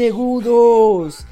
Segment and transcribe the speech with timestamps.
[0.00, 1.26] segundos.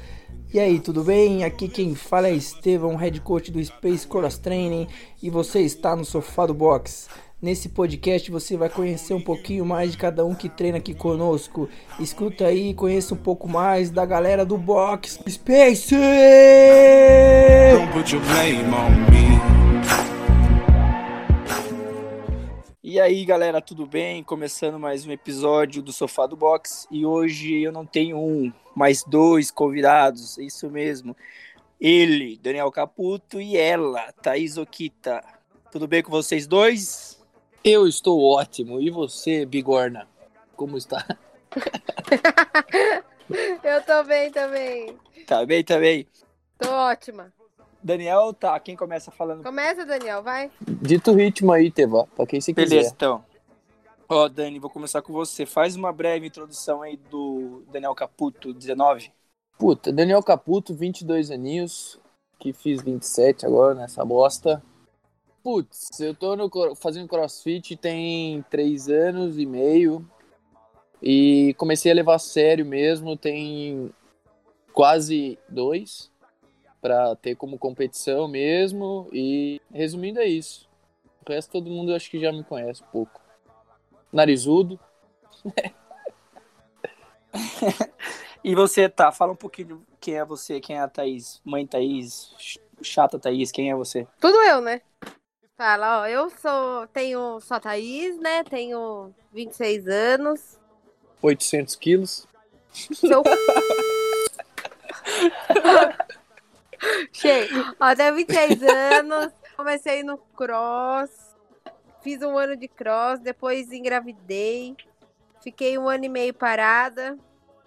[0.53, 1.43] E aí, tudo bem?
[1.43, 4.87] Aqui quem fala é Estevão, head coach do Space Cross Training,
[5.23, 7.07] e você está no sofá do box.
[7.41, 11.67] Nesse podcast você vai conhecer um pouquinho mais de cada um que treina aqui conosco.
[11.99, 15.95] Escuta aí, conheça um pouco mais da galera do box Space.
[17.73, 19.58] Don't put your blame on me.
[22.91, 24.23] E aí galera, tudo bem?
[24.23, 29.03] Começando mais um episódio do Sofá do Box e hoje eu não tenho um, mas
[29.03, 31.15] dois convidados, isso mesmo.
[31.79, 35.23] Ele, Daniel Caputo, e ela, Thaís Okita.
[35.71, 37.23] Tudo bem com vocês dois?
[37.63, 38.81] Eu estou ótimo.
[38.81, 40.07] E você, Bigorna?
[40.55, 41.05] Como está?
[43.63, 44.97] eu tô bem também.
[45.27, 46.07] Tá bem também?
[46.57, 47.31] Tô ótima.
[47.81, 48.59] Daniel, tá.
[48.59, 49.43] Quem começa falando?
[49.43, 50.51] Começa, Daniel, vai.
[50.81, 52.81] Dito o ritmo aí, Teva, pra quem você Beleza, quiser.
[52.81, 53.25] Beleza, então.
[54.07, 55.45] Ó, Dani, vou começar com você.
[55.45, 59.11] Faz uma breve introdução aí do Daniel Caputo, 19.
[59.57, 61.99] Puta, Daniel Caputo, 22 aninhos,
[62.39, 64.63] que fiz 27 agora nessa bosta.
[65.43, 70.05] Putz, eu tô no, fazendo crossfit tem 3 anos e meio.
[71.01, 73.93] E comecei a levar a sério mesmo, tem
[74.73, 76.11] quase dois
[76.81, 79.09] para ter como competição mesmo.
[79.11, 80.67] E resumindo é isso.
[81.25, 83.21] O resto todo mundo acho que já me conhece um pouco.
[84.11, 84.79] Narizudo.
[88.43, 89.11] e você, tá?
[89.11, 91.39] Fala um pouquinho quem é você, quem é a Thaís.
[91.45, 92.33] Mãe Thaís,
[92.81, 94.07] chata Thaís, quem é você?
[94.19, 94.81] Tudo eu, né?
[95.55, 98.43] Fala, ó, eu sou, tenho só Thaís, né?
[98.45, 100.57] Tenho 26 anos.
[101.21, 102.25] 800 quilos.
[102.71, 103.23] Sou...
[107.11, 107.75] Cheio.
[107.79, 111.09] Ó, tenho 26 anos, comecei no cross,
[112.01, 114.75] fiz um ano de cross, depois engravidei,
[115.43, 117.17] fiquei um ano e meio parada,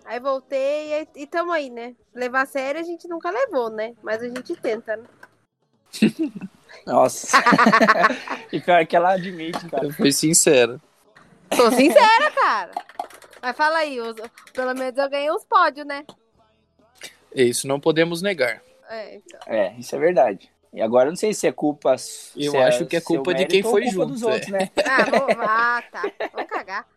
[0.05, 1.95] aí voltei e, e tamo aí, né?
[2.15, 3.95] Levar a sério a gente nunca levou, né?
[4.03, 5.05] Mas a gente tenta, né?
[6.87, 7.37] Nossa.
[8.53, 9.87] e pior que ela admite, cara.
[9.87, 10.81] Eu fui sincera.
[11.55, 12.71] Sou sincera, cara.
[13.41, 13.99] Mas fala aí,
[14.53, 16.05] pelo menos eu ganhei uns pódios, né?
[17.35, 18.63] Isso não podemos negar.
[18.93, 19.41] É, então.
[19.47, 20.53] é, isso é verdade.
[20.73, 21.97] E agora não sei se é culpa.
[22.37, 24.13] Eu acho é que é culpa de quem foi junto.
[24.13, 24.53] Dos outros, é.
[24.53, 24.71] né?
[24.85, 25.27] Ah, vou...
[25.41, 26.03] ah, tá.
[26.33, 26.89] Vamos cagar.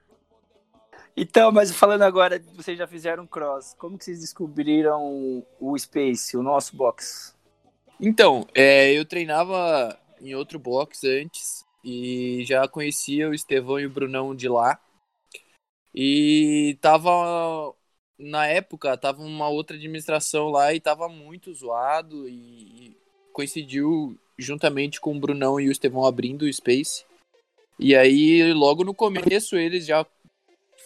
[1.17, 3.73] Então, mas falando agora, vocês já fizeram cross.
[3.77, 7.33] Como que vocês descobriram o Space, o nosso box?
[7.99, 13.89] Então, é, eu treinava em outro box antes e já conhecia o Estevão e o
[13.89, 14.79] Brunão de lá.
[15.93, 17.73] E tava
[18.17, 22.95] na época tava uma outra administração lá e tava muito zoado e
[23.33, 27.05] coincidiu juntamente com o Brunão e o Estevão abrindo o Space.
[27.77, 30.05] E aí, logo no começo, eles já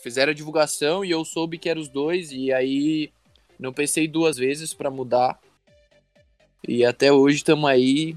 [0.02, 3.12] fizeram a divulgação e eu soube que eram os dois, e aí
[3.60, 5.40] não pensei duas vezes para mudar.
[6.68, 8.16] E até hoje estamos aí.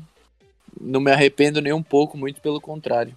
[0.81, 3.17] Não me arrependo nem um pouco, muito pelo contrário.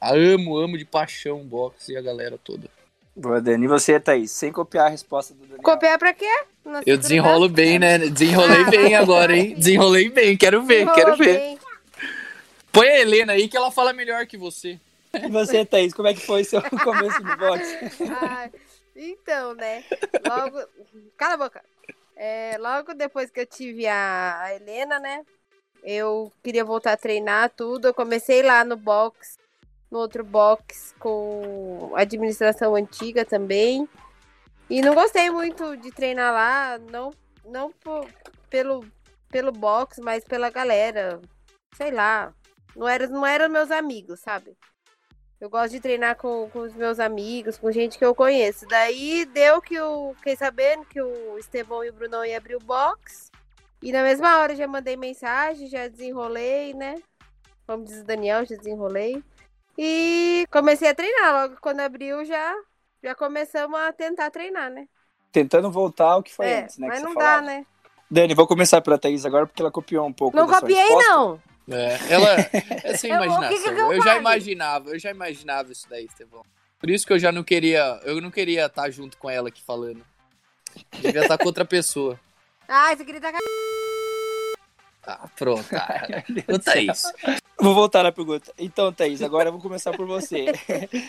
[0.00, 2.70] Amo, amo de paixão o boxe e a galera toda.
[3.16, 3.64] Boa, Dani.
[3.64, 4.32] E você, Thaís?
[4.32, 5.62] Sem copiar a resposta do Daniel.
[5.62, 6.28] Copiar pra quê?
[6.64, 7.98] Nossa, eu desenrolo bem, né?
[7.98, 9.54] Desenrolei ah, bem agora, hein?
[9.54, 11.38] Desenrolei bem, quero ver, quero ver.
[11.38, 11.58] Bem.
[12.72, 14.80] Põe a Helena aí que ela fala melhor que você.
[15.12, 17.78] E você, Thaís, como é que foi seu começo do boxe?
[18.20, 18.50] Ah,
[18.96, 19.84] então, né?
[20.26, 20.58] Logo.
[21.16, 21.62] Cala a boca.
[22.16, 25.24] É, logo depois que eu tive a, a Helena, né?
[25.84, 27.86] Eu queria voltar a treinar tudo.
[27.86, 29.38] Eu comecei lá no box
[29.94, 33.88] no outro box com administração antiga também.
[34.68, 37.12] E não gostei muito de treinar lá, não,
[37.44, 38.04] não por,
[38.50, 38.84] pelo,
[39.28, 41.20] pelo box, mas pela galera.
[41.76, 42.34] Sei lá.
[42.74, 44.56] Não eram não era meus amigos, sabe?
[45.40, 48.66] Eu gosto de treinar com, com os meus amigos, com gente que eu conheço.
[48.66, 52.64] Daí deu que eu fiquei sabendo que o Estevão e o Brunão iam abrir o
[52.64, 53.30] box.
[53.80, 56.96] E na mesma hora já mandei mensagem, já desenrolei, né?
[57.64, 59.22] Como diz o Daniel, já desenrolei.
[59.76, 61.32] E comecei a treinar.
[61.32, 62.54] Logo quando abriu, já,
[63.02, 64.86] já começamos a tentar treinar, né?
[65.32, 66.88] Tentando voltar ao que foi é, antes, né?
[66.88, 67.66] Mas não dá, né?
[68.10, 70.36] Dani, vou começar pela Thaís agora, porque ela copiou um pouco.
[70.36, 71.40] Não copiei, não!
[71.68, 72.28] É, ela
[72.84, 73.48] é sem imaginação.
[73.48, 76.44] que que eu, eu já imaginava, eu já imaginava isso daí, Estevão.
[76.78, 79.62] Por isso que eu já não queria, eu não queria estar junto com ela aqui
[79.62, 80.04] falando.
[81.00, 82.20] Devia estar com outra pessoa.
[82.68, 83.38] Ah, você queria estar com
[85.06, 85.64] ah, pronto.
[85.72, 87.02] Ah, ô, Thaís.
[87.58, 88.52] Vou voltar na pergunta.
[88.58, 90.46] Então, Thaís, agora eu vou começar por você.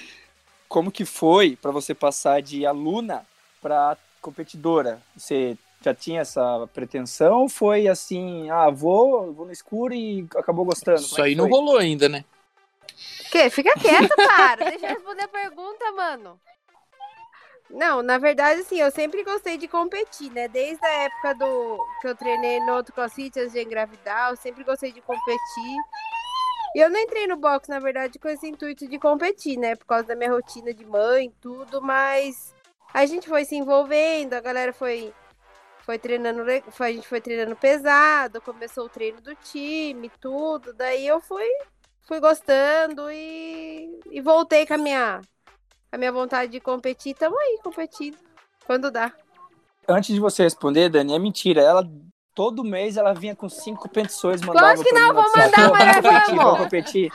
[0.68, 3.26] Como que foi para você passar de aluna
[3.62, 5.02] para competidora?
[5.16, 10.66] Você já tinha essa pretensão ou foi assim, ah, vou, vou no escuro e acabou
[10.66, 11.02] gostando?
[11.02, 12.26] Isso aí não rolou ainda, né?
[13.32, 13.50] Que?
[13.50, 14.70] Fica quieto, cara.
[14.70, 16.40] Deixa eu responder a pergunta, mano.
[17.70, 20.48] Não, na verdade, assim, eu sempre gostei de competir, né?
[20.48, 24.64] Desde a época do que eu treinei no outro crossfit antes de engravidar, eu sempre
[24.64, 25.78] gostei de competir.
[26.76, 29.76] E eu não entrei no box, na verdade, com esse intuito de competir, né?
[29.76, 32.54] Por causa da minha rotina de mãe, tudo, mas
[32.94, 35.14] a gente foi se envolvendo, a galera foi
[35.86, 40.74] foi treinando, a gente foi treinando pesado, começou o treino do time, tudo.
[40.74, 41.48] Daí eu fui
[42.08, 45.22] fui gostando e, e voltei com a minha
[45.96, 47.16] a minha vontade de competir.
[47.16, 48.18] Tamo aí competindo
[48.66, 49.12] quando dá.
[49.88, 51.62] Antes de você responder, Dani, é mentira.
[51.62, 51.88] Ela
[52.34, 56.36] todo mês ela vinha com cinco competições, mandava Lógico que não, vou mandar, mas competir,
[56.36, 56.58] vamos.
[56.60, 57.12] competir.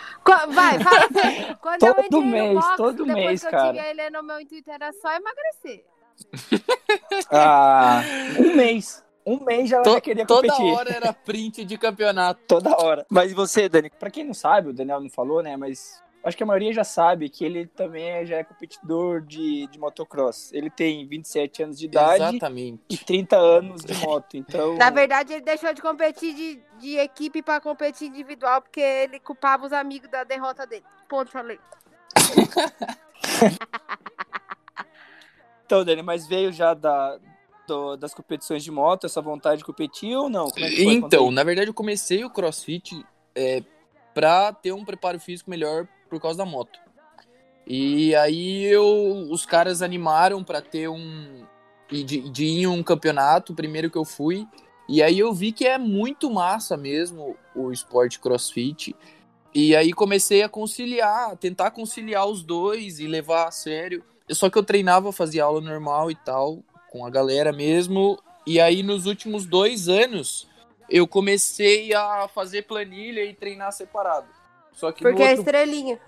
[0.55, 1.55] Vai, fala assim.
[1.61, 3.67] Quando Todo eu entrei mês, no box, todo depois mês, que eu cara.
[3.69, 5.85] tive a Helena, o meu intuito era só emagrecer.
[7.31, 8.03] Ah,
[8.39, 9.05] um mês.
[9.27, 10.73] Um mês já ela To- já queria toda competir.
[10.75, 12.41] hora era print de campeonato.
[12.49, 13.07] Toda hora.
[13.11, 15.57] Mas você, Dani, pra quem não sabe, o Daniel não falou, né?
[15.57, 19.67] Mas acho que a maioria já sabe que ele também é- já é competidor de,
[19.69, 20.53] de motocross.
[20.53, 23.05] Ele tem 27 anos de idade e Exatamente.
[23.05, 24.37] 30 anos de moto.
[24.37, 24.77] Então.
[24.77, 29.67] Na verdade, ele deixou de competir de, de equipe pra competir individual, porque ele culpava
[29.67, 30.85] os amigos da derrota dele.
[31.09, 31.59] Ponto, falei.
[35.65, 37.17] Então, Dani, mas veio já da,
[37.65, 40.51] do- das competições de moto, essa vontade de competir ou não?
[40.51, 40.95] Como é que foi?
[41.01, 43.07] Conta Então, na verdade, eu comecei o CrossFit
[43.37, 43.63] é,
[44.13, 46.79] pra ter um preparo físico melhor por causa da moto.
[47.67, 51.47] E aí eu, os caras animaram pra ter um
[51.89, 54.47] de, de ir em um campeonato, primeiro que eu fui.
[54.89, 58.95] E aí eu vi que é muito massa mesmo o esporte CrossFit.
[59.55, 64.05] E aí comecei a conciliar, tentar conciliar os dois e levar a sério.
[64.31, 68.19] Só que eu treinava, fazia aula normal e tal, com a galera mesmo.
[68.47, 70.49] E aí nos últimos dois anos
[70.89, 74.27] eu comecei a fazer planilha e treinar separado.
[74.81, 76.01] Só que Porque no é outro, estrelinha.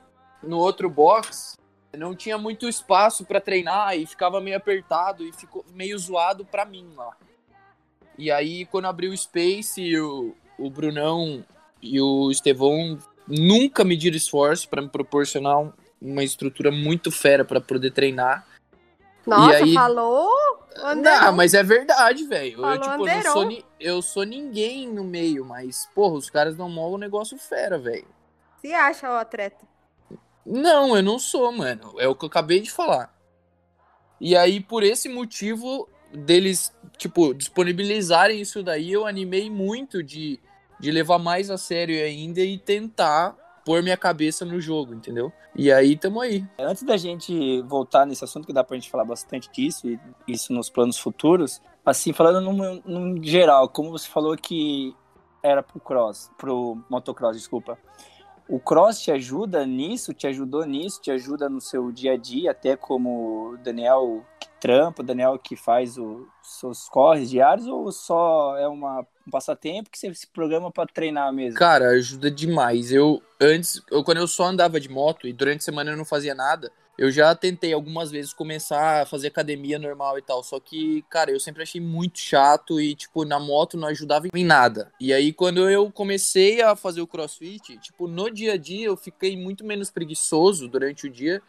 [0.42, 1.58] no outro box
[1.94, 6.64] não tinha muito espaço pra treinar e ficava meio apertado e ficou meio zoado pra
[6.64, 7.14] mim lá.
[8.16, 11.44] E aí quando abriu o Space, o, o Brunão
[11.82, 12.98] e o Estevão
[13.28, 18.46] nunca mediram esforço pra me proporcionar um- uma estrutura muito fera pra poder treinar.
[19.26, 20.30] Nossa, aí- falou?
[20.78, 21.20] Anderon.
[21.20, 22.64] Não, mas é verdade, velho.
[22.64, 26.98] Eu, tipo, sou, eu sou ninguém no meio, mas, porra, os caras não molam um
[26.98, 28.06] negócio fera, velho.
[28.62, 29.67] Se acha o atleta.
[30.47, 31.94] Não, eu não sou, mano.
[31.99, 33.12] É o que eu acabei de falar.
[34.20, 40.38] E aí, por esse motivo deles, tipo, disponibilizarem isso daí, eu animei muito de,
[40.79, 45.32] de levar mais a sério ainda e tentar pôr minha cabeça no jogo, entendeu?
[45.56, 46.44] E aí, tamo aí.
[46.56, 49.99] Antes da gente voltar nesse assunto, que dá pra gente falar bastante disso, e
[50.29, 54.94] isso nos planos futuros, assim, falando num, num geral, como você falou que
[55.43, 57.76] era pro cross, pro motocross, desculpa.
[58.52, 62.50] O cross te ajuda nisso, te ajudou nisso, te ajuda no seu dia a dia,
[62.50, 67.90] até como o Daniel que trampa, o Daniel que faz os seus corres diários, ou
[67.90, 71.58] só é uma, um passatempo que você se programa pra treinar mesmo?
[71.58, 72.93] Cara, ajuda demais.
[72.93, 76.05] Eu antes, eu, quando eu só andava de moto e durante a semana eu não
[76.05, 76.70] fazia nada,
[77.02, 80.40] eu já tentei algumas vezes começar a fazer academia normal e tal.
[80.44, 84.44] Só que, cara, eu sempre achei muito chato e, tipo, na moto não ajudava em
[84.44, 84.93] nada.
[85.00, 88.96] E aí, quando eu comecei a fazer o crossfit, tipo, no dia a dia eu
[88.96, 91.43] fiquei muito menos preguiçoso durante o dia.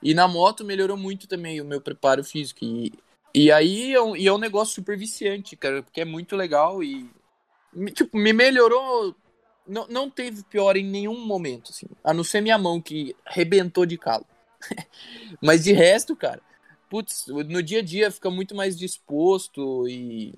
[0.00, 2.64] E na moto melhorou muito também o meu preparo físico.
[2.64, 2.92] E,
[3.34, 6.84] e aí é um, e é um negócio super viciante, cara, porque é muito legal
[6.84, 7.10] e,
[7.96, 9.12] tipo, me melhorou
[9.66, 11.86] não, não teve pior em nenhum momento, assim.
[12.04, 14.24] A não ser minha mão, que rebentou de calo.
[15.40, 16.40] Mas de resto, cara,
[16.88, 20.34] putz, no dia a dia fica muito mais disposto e.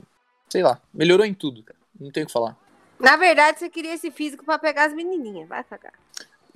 [0.49, 1.79] Sei lá, melhorou em tudo, cara.
[1.99, 2.57] Não tenho o que falar.
[2.99, 5.49] Na verdade, você queria esse físico pra pegar as menininhas.
[5.49, 5.95] Vai cagar.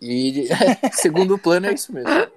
[0.00, 0.48] E
[0.92, 2.10] segundo plano é isso mesmo.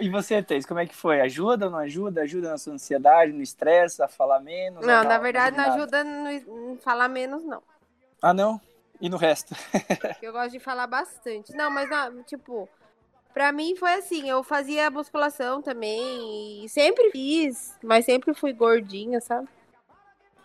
[0.00, 1.20] E você, Thaís, como é que foi?
[1.20, 2.22] Ajuda ou não ajuda?
[2.22, 4.84] Ajuda na sua ansiedade, no estresse, a falar menos?
[4.84, 7.62] Não, na verdade, não ajuda no- em falar menos, não.
[8.20, 8.60] Ah, não?
[9.00, 9.54] E no resto?
[10.20, 11.54] Eu gosto de falar bastante.
[11.54, 12.68] Não, mas, não, tipo,
[13.34, 19.20] pra mim foi assim, eu fazia musculação também e sempre fiz, mas sempre fui gordinha,
[19.20, 19.48] sabe?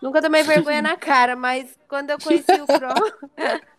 [0.01, 3.13] Nunca tomei vergonha na cara, mas quando eu conheci o cross...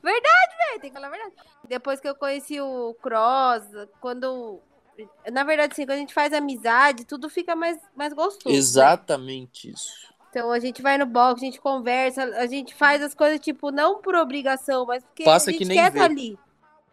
[0.00, 1.34] verdade, velho, tem que falar a verdade.
[1.64, 3.64] Depois que eu conheci o cross,
[4.00, 4.60] quando...
[5.32, 8.48] Na verdade, assim, quando a gente faz amizade, tudo fica mais, mais gostoso.
[8.48, 8.54] né?
[8.54, 10.12] Exatamente isso.
[10.30, 13.70] Então a gente vai no box, a gente conversa, a gente faz as coisas, tipo,
[13.70, 16.38] não por obrigação, mas porque Passa a gente que nem quer estar ali.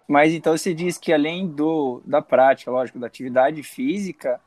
[0.10, 4.42] Mas então você diz que além do da prática, lógico, da atividade física,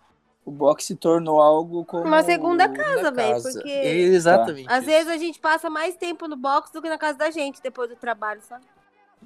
[0.44, 4.68] o boxe se tornou algo como Uma segunda casa, velho, porque Exatamente.
[4.68, 4.86] às isso.
[4.86, 7.88] vezes a gente passa mais tempo no box do que na casa da gente depois
[7.88, 8.64] do trabalho, sabe?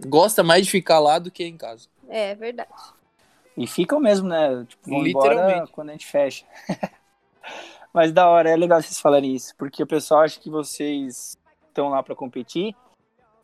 [0.07, 1.89] Gosta mais de ficar lá do que em casa.
[2.07, 2.69] É verdade.
[3.57, 4.63] E ficam mesmo, né?
[4.69, 6.45] Tipo, vão embora quando a gente fecha.
[7.95, 11.89] Mas da hora, é legal vocês falarem isso, porque o pessoal acha que vocês estão
[11.89, 12.77] lá para competir,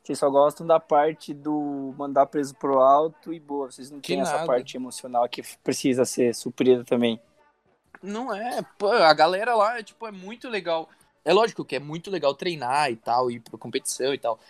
[0.02, 4.21] vocês só gostam da parte do mandar preso pro alto e boa, vocês não têm
[4.21, 7.21] essa parte emocional que precisa ser suprida também.
[8.02, 10.88] Não é, pô, a galera lá é, tipo, é muito legal.
[11.25, 14.40] É lógico que é muito legal treinar e tal, ir pra competição e tal.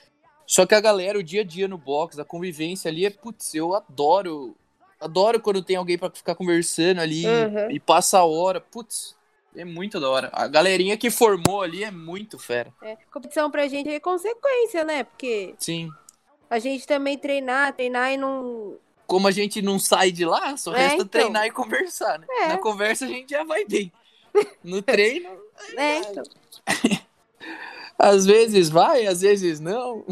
[0.47, 3.55] Só que a galera, o dia a dia no box, a convivência ali é, putz,
[3.55, 4.57] eu adoro.
[4.99, 7.71] Adoro quando tem alguém para ficar conversando ali uhum.
[7.71, 8.61] e passa a hora.
[8.61, 9.17] Putz,
[9.57, 10.31] é muito da hora.
[10.33, 12.73] A galerinha que formou ali é muito fera.
[12.83, 15.05] É, competição pra gente é consequência, né?
[15.05, 15.55] Porque.
[15.59, 15.91] Sim.
[16.49, 18.77] A gente também treinar, treinar e não.
[19.07, 21.09] Como a gente não sai de lá, só é, resta então.
[21.09, 22.27] treinar e conversar, né?
[22.43, 22.49] É.
[22.49, 23.93] Na conversa a gente já vai bem.
[24.63, 25.29] No treino.
[25.77, 26.23] é, então.
[27.99, 30.05] às vezes vai, às vezes não.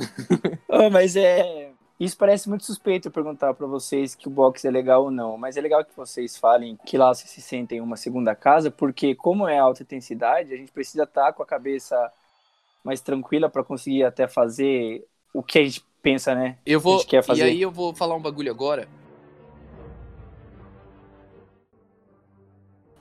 [0.69, 1.70] oh, mas é.
[2.01, 5.37] Isso parece muito suspeito eu perguntar para vocês que o boxe é legal ou não,
[5.37, 9.15] mas é legal que vocês falem que lá vocês se sentem uma segunda casa, porque
[9.15, 12.11] como é alta intensidade, a gente precisa estar tá com a cabeça
[12.83, 16.57] mais tranquila para conseguir até fazer o que a gente pensa, né?
[16.65, 17.05] Eu vou.
[17.37, 18.89] E aí eu vou falar um bagulho agora.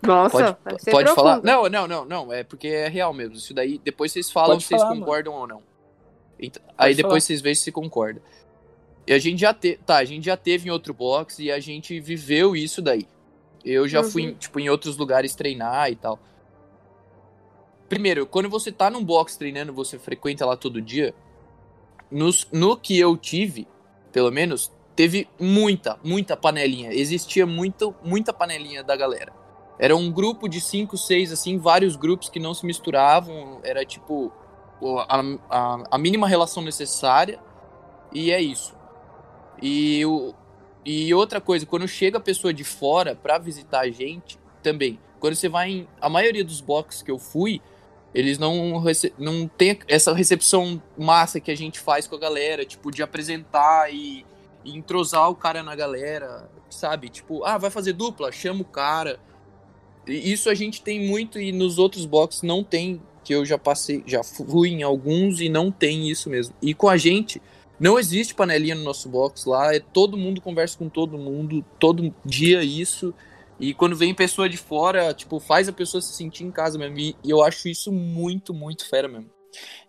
[0.01, 1.41] Nossa, pode, pode falar?
[1.41, 2.34] Não, não, não, não.
[2.34, 3.36] É porque é real mesmo.
[3.36, 5.41] Isso daí, depois vocês falam pode se vocês falar, concordam mano.
[5.44, 5.63] ou não.
[6.38, 7.22] Então, aí depois falar.
[7.22, 8.22] vocês veem se concordam.
[9.08, 9.79] E a gente já te...
[9.86, 13.08] tá, a gente já teve em outro box e a gente viveu isso daí.
[13.63, 14.10] Eu já uhum.
[14.10, 16.20] fui, tipo, em outros lugares treinar e tal.
[17.89, 21.13] Primeiro, quando você tá num box treinando, você frequenta lá todo dia.
[22.12, 23.68] Nos, no que eu tive,
[24.12, 26.94] pelo menos, teve muita, muita panelinha.
[26.94, 29.34] Existia muito, muita panelinha da galera.
[29.79, 33.60] Era um grupo de cinco, seis, assim, vários grupos que não se misturavam.
[33.63, 34.32] Era tipo
[35.08, 37.39] a, a, a mínima relação necessária.
[38.13, 38.75] E é isso.
[39.61, 40.33] E, o,
[40.85, 44.99] e outra coisa, quando chega a pessoa de fora para visitar a gente, também.
[45.19, 45.87] Quando você vai em.
[45.99, 47.61] A maioria dos boxes que eu fui,
[48.13, 48.81] eles não,
[49.17, 53.93] não tem essa recepção massa que a gente faz com a galera, tipo, de apresentar
[53.93, 54.25] e,
[54.63, 57.09] e entrosar o cara na galera, sabe?
[57.09, 58.31] Tipo, ah, vai fazer dupla?
[58.31, 59.19] Chama o cara.
[60.07, 63.57] E isso a gente tem muito e nos outros boxes não tem, que eu já
[63.57, 66.55] passei, já fui em alguns e não tem isso mesmo.
[66.61, 67.41] E com a gente,
[67.79, 72.13] não existe panelinha no nosso box lá, é todo mundo conversa com todo mundo, todo
[72.25, 73.13] dia isso.
[73.59, 76.98] E quando vem pessoa de fora, tipo, faz a pessoa se sentir em casa mesmo.
[76.98, 79.29] E, eu acho isso muito, muito fera mesmo.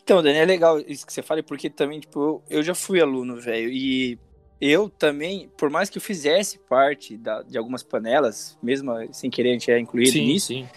[0.02, 3.36] Então, Dani, é legal isso que você fala, porque também, tipo, eu, já fui aluno,
[3.40, 4.18] velho, e
[4.60, 9.50] eu também, por mais que eu fizesse parte da, de algumas panelas, mesmo sem querer
[9.50, 10.68] a gente é incluído sim, nisso, sim.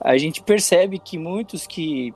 [0.00, 2.12] a gente percebe que muitos que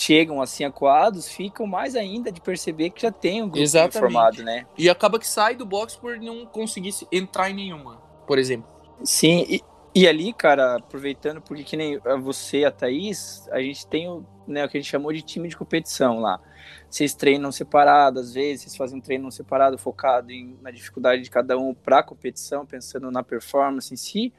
[0.00, 3.98] chegam assim acuados, ficam mais ainda de perceber que já tem um grupo Exatamente.
[3.98, 4.66] formado, né?
[4.76, 8.68] E acaba que sai do box por não conseguir entrar em nenhuma, por exemplo.
[9.04, 9.62] Sim, e,
[9.94, 14.64] e ali, cara, aproveitando, porque que nem você, a Thaís, a gente tem o, né,
[14.64, 16.40] o que a gente chamou de time de competição lá.
[16.88, 21.30] Vocês treinam separado, às vezes, vocês fazem um treino separado, focado em, na dificuldade de
[21.30, 24.32] cada um para a competição, pensando na performance em si.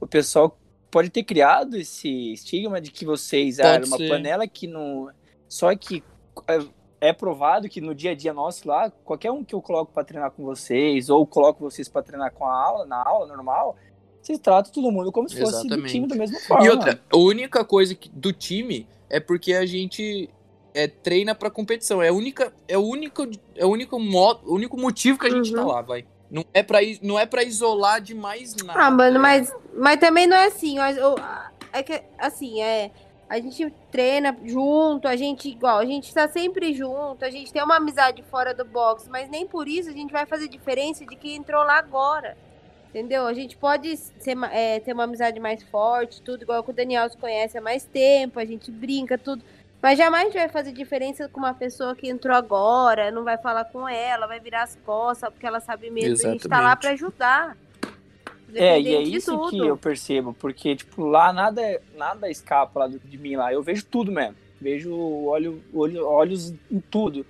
[0.00, 0.56] O pessoal
[0.90, 5.10] pode ter criado esse estigma de que vocês eram uma panela que não.
[5.48, 6.02] Só que
[6.46, 6.58] é,
[7.00, 10.04] é, provado que no dia a dia nosso lá, qualquer um que eu coloco para
[10.04, 13.76] treinar com vocês, ou coloco vocês para treinar com a aula, na aula normal,
[14.20, 16.66] vocês tratam todo mundo como se fosse do time da mesma forma.
[16.66, 20.28] E outra, a única coisa que, do time é porque a gente
[20.74, 22.02] é, treina para competição.
[22.02, 25.30] É, a única, é o único, é o único, modo, o único motivo que a
[25.30, 25.66] gente tá uhum.
[25.66, 26.04] tá lá, vai.
[26.30, 28.78] Não é pra, não é pra isolar de mais nada.
[28.78, 30.76] Ah, mano, mas, mas também não é assim.
[31.72, 32.90] É que, assim, é.
[33.28, 37.62] A gente treina junto, a gente, igual, a gente tá sempre junto, a gente tem
[37.62, 41.14] uma amizade fora do box, mas nem por isso a gente vai fazer diferença de
[41.14, 42.38] quem entrou lá agora.
[42.88, 43.26] Entendeu?
[43.26, 47.08] A gente pode ser, é, ter uma amizade mais forte, tudo, igual que o Daniel
[47.10, 49.44] se conhece há mais tempo, a gente brinca, tudo.
[49.80, 53.88] Mas jamais vai fazer diferença com uma pessoa que entrou agora, não vai falar com
[53.88, 56.90] ela, vai virar as costas, porque ela sabe mesmo que a gente tá lá para
[56.90, 57.56] ajudar.
[58.54, 63.18] É, e é isso que eu percebo, porque, tipo, lá nada, nada escapa lá de
[63.18, 63.52] mim lá.
[63.52, 64.34] Eu vejo tudo mesmo.
[64.60, 67.24] Vejo olho, olho, olhos em tudo.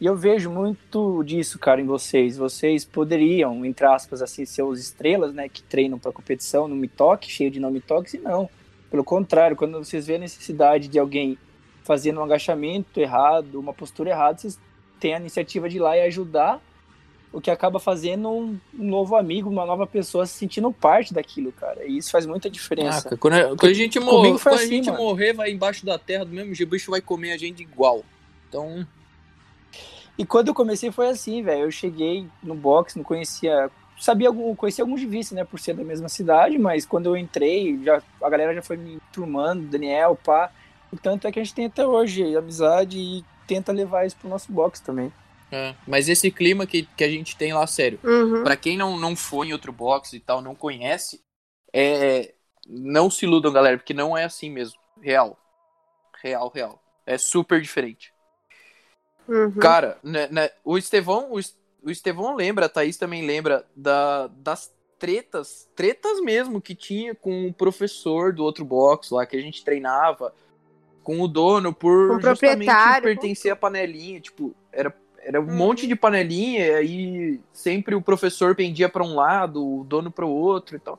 [0.00, 2.36] E eu vejo muito disso, cara, em vocês.
[2.36, 7.30] Vocês poderiam, entre aspas, assim, ser os estrelas, né, que treinam para competição no Mitoque,
[7.30, 8.48] cheio de não Mitoques, e não.
[8.90, 11.36] Pelo contrário, quando vocês vêem a necessidade de alguém
[11.82, 14.58] fazendo um agachamento errado, uma postura errada, vocês
[14.98, 16.60] têm a iniciativa de ir lá e ajudar,
[17.32, 21.84] o que acaba fazendo um, novo amigo, uma nova pessoa se sentindo parte daquilo, cara.
[21.84, 23.08] E isso faz muita diferença.
[23.12, 25.96] Ah, quando, a, quando, a, gente, morrer, quando assim, a gente morrer, vai embaixo da
[25.96, 28.04] terra do mesmo jeito, o bicho vai comer a gente igual.
[28.48, 28.86] Então.
[30.18, 31.62] E quando eu comecei foi assim, velho.
[31.62, 33.70] Eu cheguei no box, não conhecia
[34.00, 37.16] sabia algum, conhecia alguns de vice, né, por ser da mesma cidade, mas quando eu
[37.16, 40.50] entrei, já, a galera já foi me turmando, Daniel, pá.
[40.98, 44.50] Tanto é que a gente tem até hoje amizade e tenta levar isso pro nosso
[44.52, 45.12] box também.
[45.52, 48.44] É, mas esse clima que, que a gente tem lá, sério, Uhum.
[48.44, 51.20] Pra quem não, não foi em outro box e tal, não conhece,
[51.72, 52.34] é,
[52.68, 54.78] não se iludam, galera, porque não é assim mesmo.
[55.00, 55.36] Real.
[56.22, 56.82] Real, real.
[57.04, 58.12] É super diferente.
[59.26, 59.52] Uhum.
[59.52, 61.40] Cara, né, né, o Estevão, o,
[61.82, 67.46] o Estevão lembra, a Thaís também lembra da, das tretas, tretas mesmo que tinha com
[67.46, 70.34] o professor do outro box lá, que a gente treinava,
[71.02, 72.70] com o dono, por o justamente
[73.02, 75.56] pertencer à panelinha, tipo, era, era um Uhum.
[75.56, 80.28] monte de panelinha, e aí sempre o professor pendia pra um lado, o dono pro
[80.28, 80.98] outro e tal.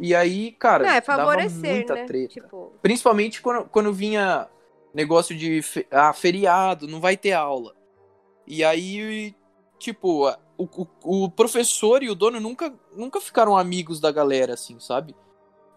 [0.00, 2.04] E aí, cara, Não, é dava favorecer, muita né?
[2.04, 2.28] treta.
[2.28, 4.48] Tipo, Principalmente quando, quando vinha
[4.94, 7.74] negócio de ah, feriado, não vai ter aula.
[8.46, 9.34] E aí,
[9.78, 14.78] tipo, o, o, o professor e o dono nunca, nunca ficaram amigos da galera, assim,
[14.80, 15.14] sabe?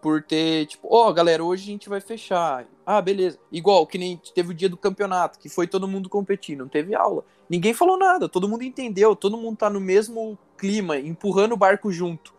[0.02, 2.66] Por ter, tipo, ó, galera, hoje a gente vai fechar.
[2.84, 3.38] Ah, beleza.
[3.52, 6.92] Igual que nem teve o dia do campeonato, que foi todo mundo competindo, não teve
[6.92, 7.24] aula.
[7.48, 11.92] Ninguém falou nada, todo mundo entendeu, todo mundo tá no mesmo clima, empurrando o barco
[11.92, 12.34] junto.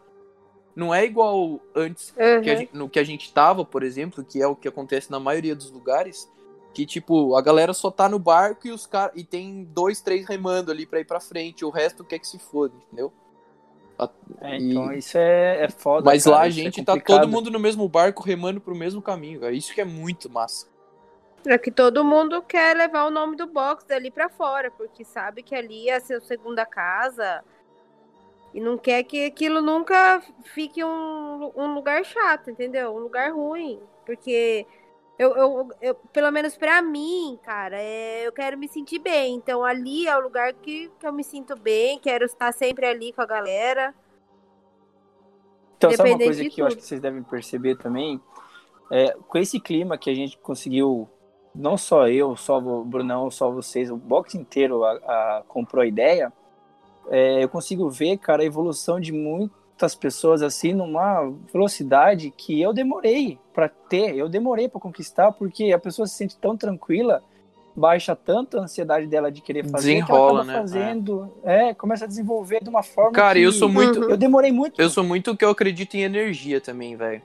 [0.75, 2.41] Não é igual antes uhum.
[2.41, 5.09] que a gente- no que a gente tava, por exemplo, que é o que acontece
[5.09, 6.29] na maioria dos lugares,
[6.73, 10.27] que tipo, a galera só tá no barco e os caras e tem dois, três
[10.27, 13.13] remando ali pra ir pra frente, o resto quer que se foda, entendeu?
[14.41, 16.05] É, E- então isso é, é foda.
[16.05, 17.21] Mas cara, lá a é gente tá complicado.
[17.21, 19.53] todo mundo no mesmo barco remando pro mesmo caminho, cara.
[19.53, 20.67] Isso que é muito massa.
[21.45, 25.43] É que todo mundo quer levar o nome do box dali pra fora, porque sabe
[25.43, 27.43] que ali é a sua segunda casa
[28.53, 32.95] e não quer que aquilo nunca fique um, um lugar chato, entendeu?
[32.95, 34.65] Um lugar ruim, porque
[35.17, 39.35] eu, eu, eu- pelo menos pra mim, cara, é, eu quero me sentir bem.
[39.35, 43.13] Então ali é o lugar que, que eu me sinto bem, quero estar sempre ali
[43.13, 43.93] com a galera.
[45.77, 46.81] Então, sabe uma coisa que eu acho tudo.
[46.83, 48.19] que vocês devem perceber também?
[48.91, 51.09] É, com esse clima que a gente conseguiu,
[51.53, 55.85] não só eu, só o Brunão, só vocês, o box inteiro a, a- comprou a
[55.87, 56.31] ideia,
[57.09, 59.11] é, eu consigo ver, cara, a evolução de
[59.73, 65.71] muitas pessoas assim numa velocidade que eu demorei para ter, eu demorei para conquistar, porque
[65.73, 67.23] a pessoa se sente tão tranquila,
[67.75, 70.59] baixa tanto a ansiedade dela de querer fazer, que ela Desenrola, acaba né?
[70.59, 73.99] fazendo, é, começa a desenvolver de uma forma Cara, que eu sou muito.
[73.99, 74.09] Uhum.
[74.11, 74.79] eu demorei muito.
[74.79, 77.21] Eu sou muito que eu acredito em energia também, velho.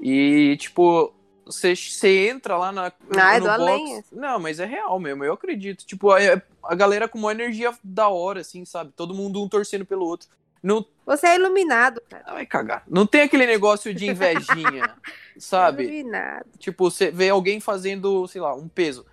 [0.00, 1.12] E, tipo,
[1.44, 3.60] você você entra lá na, Ah, é no box.
[3.60, 4.04] além.
[4.12, 5.84] Não, mas é real mesmo, eu acredito.
[5.84, 6.18] Tipo, a,
[6.62, 8.92] a galera com uma energia da hora, assim, sabe?
[8.94, 10.28] Todo mundo um torcendo pelo outro.
[10.64, 12.24] Não, Você é iluminado, cara.
[12.26, 12.82] ah, vai cagar.
[12.88, 14.94] Não tem aquele negócio de invejinha,
[15.36, 15.82] sabe?
[15.84, 16.46] Iluminado.
[16.58, 19.04] Tipo, você vê alguém fazendo, sei lá, um peso.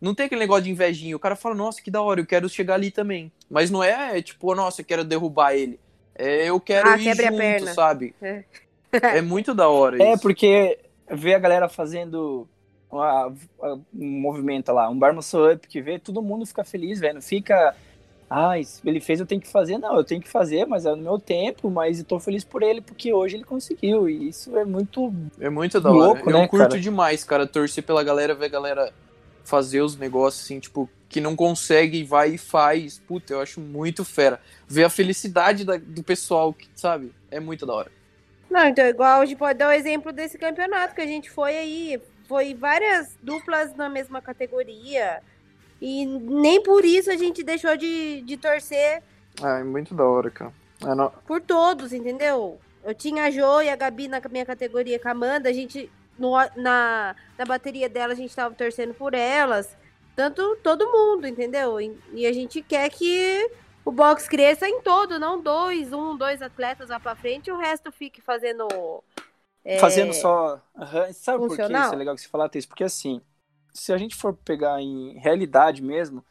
[0.00, 1.14] Não tem aquele negócio de invejinha.
[1.14, 3.30] O cara fala, nossa, que da hora, eu quero chegar ali também.
[3.48, 5.78] Mas não é, tipo, nossa, eu quero derrubar ele.
[6.14, 7.72] É, eu quero Ah, ir quebre a junto, perna.
[7.74, 8.14] sabe?
[8.20, 8.44] É.
[9.02, 10.22] É muito da hora É, isso.
[10.22, 12.48] porque ver a galera fazendo
[12.90, 13.32] uma-
[13.94, 17.14] um movimento lá, um bar muscle up, que vê, todo mundo fica feliz, velho.
[17.14, 17.76] Não fica,
[18.28, 19.78] ah, ele fez, eu tenho que fazer.
[19.78, 22.62] Não, eu tenho que fazer, mas é no meu tempo, mas eu tô feliz por
[22.62, 24.08] ele, porque hoje ele conseguiu.
[24.08, 25.12] E isso é muito.
[25.40, 26.14] É muito da hora.
[26.14, 26.80] Louco, eu né, curto cara?
[26.80, 28.92] demais, cara, torcer pela galera, ver a galera
[29.44, 32.98] fazer os negócios assim, tipo, que não consegue e vai e faz.
[32.98, 34.40] Puta, eu acho muito fera.
[34.66, 37.12] Ver a felicidade da- do pessoal, que, sabe?
[37.30, 37.92] É muito da hora.
[38.50, 41.56] Não, então, igual a gente pode dar o exemplo desse campeonato que a gente foi
[41.56, 42.02] aí.
[42.26, 45.22] Foi várias duplas na mesma categoria.
[45.88, 49.04] E nem por isso a gente deixou de, de torcer
[49.40, 50.52] Ah, é muito da hora, cara.
[50.82, 52.58] É, não- por todos, entendeu?
[52.82, 55.48] Eu tinha a Jo e a Gabi na minha categoria com a Amanda.
[55.48, 59.76] A gente, no, na, na bateria dela, a gente tava torcendo por elas.
[60.16, 61.80] Tanto todo mundo, entendeu?
[61.80, 63.48] E, e a gente quer que
[63.84, 67.58] o box cresça em todo, não dois, um, dois atletas lá pra frente e o
[67.58, 68.66] resto fique fazendo.
[69.64, 70.60] é, Fazendo só.
[70.76, 71.84] Aham, Sabe por que funcional?
[71.84, 72.66] isso é legal que você falar isso?
[72.68, 73.20] Porque assim,
[73.76, 76.24] se a gente for pegar em realidade mesmo,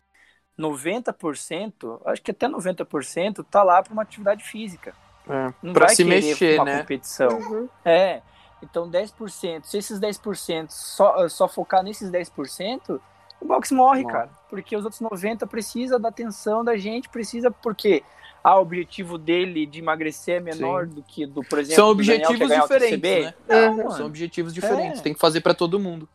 [0.58, 4.94] 90%, acho que até 90% tá lá para uma atividade física.
[5.30, 6.80] é, Não pra vai se querer mexer, uma né?
[6.82, 7.30] competição.
[7.30, 7.70] Uhum.
[7.84, 8.22] É.
[8.64, 13.00] Então 10%, se esses 10% só, só focar nesses 10%,
[13.42, 14.14] o boxe morre, Morre.
[14.14, 14.30] cara.
[14.50, 18.02] Porque os outros 90% precisa da atenção da gente, precisa porque
[18.44, 22.04] ah, o objetivo dele de emagrecer é menor do que do, por exemplo, São do
[22.04, 23.34] Daniel, que é objetivos o diferentes, né?
[23.48, 23.92] Não, mano.
[23.92, 25.00] São objetivos diferentes.
[25.00, 25.04] É.
[25.04, 26.08] Tem que fazer pra todo mundo.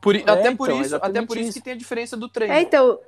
[0.00, 1.58] Por, É, até, por então, isso, até por isso isso.
[1.58, 2.54] que tem a diferença do treino.
[2.54, 3.00] É, então,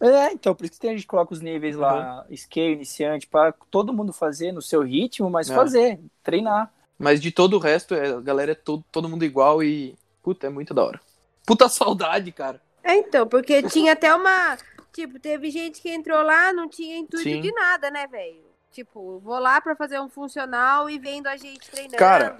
[0.00, 3.92] É, então, por isso que a gente coloca os níveis lá, scale, iniciante, para todo
[3.92, 5.54] mundo fazer no seu ritmo, mas É.
[5.54, 6.72] fazer, treinar.
[6.98, 9.96] Mas de todo o resto, é, a galera é todo, todo mundo igual e.
[10.22, 11.00] Puta, é muito da hora.
[11.46, 12.60] Puta saudade, cara.
[12.82, 14.56] é então, porque tinha até uma.
[14.92, 17.40] Tipo, teve gente que entrou lá, não tinha intuito Sim.
[17.40, 18.42] de nada, né, velho?
[18.72, 21.96] Tipo, vou lá pra fazer um funcional e vendo a gente treinando.
[21.96, 22.36] Cara,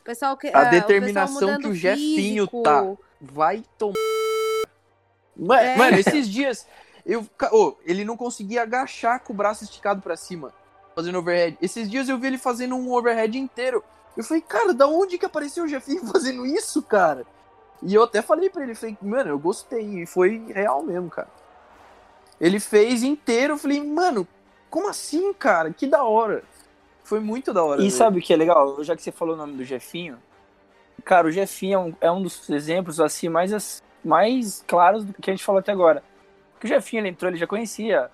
[0.00, 2.62] o pessoal que, A o determinação pessoal que o Jefinho físico.
[2.62, 2.84] tá.
[3.20, 3.94] Vai tomar.
[5.36, 5.76] Mano, É.
[5.76, 6.66] mano, esses dias.
[7.04, 10.52] Eu, ô, ele não conseguia agachar com o braço esticado pra cima,
[10.94, 11.56] fazendo overhead.
[11.62, 13.82] Esses dias eu vi ele fazendo um overhead inteiro.
[14.16, 17.24] Eu falei, cara, da onde que apareceu o Jefinho fazendo isso, cara?
[17.82, 20.02] E eu até falei pra ele, falei, mano, eu gostei.
[20.02, 21.28] E foi real mesmo, cara.
[22.38, 24.26] Ele fez inteiro, eu falei, mano,
[24.68, 25.72] como assim, cara?
[25.72, 26.44] Que da hora.
[27.10, 27.80] Foi muito da hora.
[27.80, 27.90] E velho.
[27.90, 28.82] sabe o que é legal?
[28.84, 30.16] Já que você falou o nome do Jefinho,
[31.04, 35.28] cara, o Jefinho é um, é um dos exemplos assim mais, mais claros do que
[35.28, 36.04] a gente falou até agora.
[36.52, 38.08] Porque o Jefinho ele entrou, ele já conhecia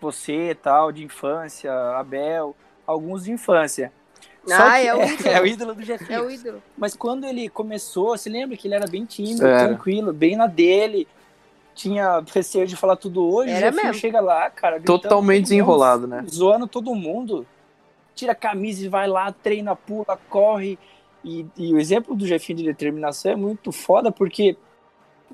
[0.00, 2.54] você tal, de infância, Abel,
[2.86, 3.92] alguns de infância.
[4.46, 5.28] Só Ah, que é o ídolo.
[5.28, 6.12] é o ídolo do Jefinho.
[6.12, 6.62] É o ídolo.
[6.78, 9.66] Mas quando ele começou, você lembra que ele era bem tímido, Era.
[9.66, 11.08] tranquilo, bem na dele.
[11.74, 13.50] Tinha receio de falar tudo hoje.
[13.50, 14.00] Era o Jefinho mesmo.
[14.00, 14.80] chega lá, cara.
[14.80, 16.24] Totalmente desenrolado, né?
[16.30, 17.44] Zoando todo mundo.
[18.16, 20.76] Tira a camisa e vai lá, treina, pula, corre.
[21.22, 24.56] E, e o exemplo do Jefinho de determinação é muito foda, porque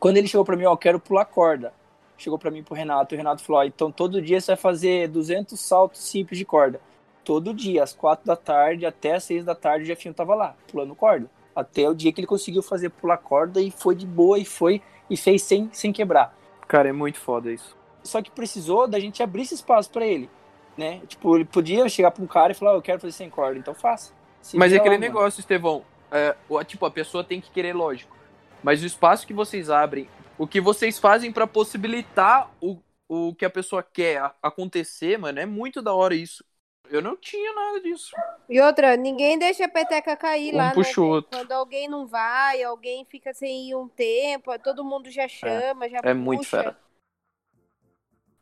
[0.01, 1.73] quando ele chegou pra mim, ó, eu quero pular corda.
[2.19, 5.09] Chegou pra mim pro Renato, o Renato falou, ó, então todo dia você vai fazer
[5.09, 6.81] 200 saltos simples de corda.
[7.25, 10.57] Todo dia, às quatro da tarde até às seis da tarde, o Jefinho tava lá,
[10.71, 11.31] pulando corda.
[11.55, 14.83] Até o dia que ele conseguiu fazer pular corda e foi de boa e foi
[15.09, 16.37] e fez sem, sem quebrar.
[16.67, 17.77] Cara, é muito foda isso.
[18.03, 20.29] Só que precisou da gente abrir esse espaço pra ele,
[20.77, 21.01] né?
[21.07, 23.59] Tipo, ele podia chegar pra um cara e falar, "Ó, eu quero fazer sem corda,
[23.59, 24.13] então faça.
[24.41, 25.13] Se Mas é aquele lá, mano.
[25.15, 25.85] negócio, Estevão.
[26.11, 28.15] É, o- tipo, a pessoa tem que querer, lógico.
[28.63, 30.09] Mas o espaço que vocês abrem,
[30.39, 35.47] o que vocês fazem pra possibilitar o, o que a pessoa quer acontecer, mano, é
[35.47, 36.45] muito da hora isso.
[36.91, 38.11] Eu não tinha nada disso.
[38.49, 41.11] E outra, ninguém deixa a peteca cair Um lá, puxa o né?
[41.11, 41.31] outro.
[41.31, 46.03] Quando alguém não vai, alguém fica sem ir um tempo, todo mundo já chama, já
[46.03, 46.15] é puxa.
[46.15, 46.77] muito fera.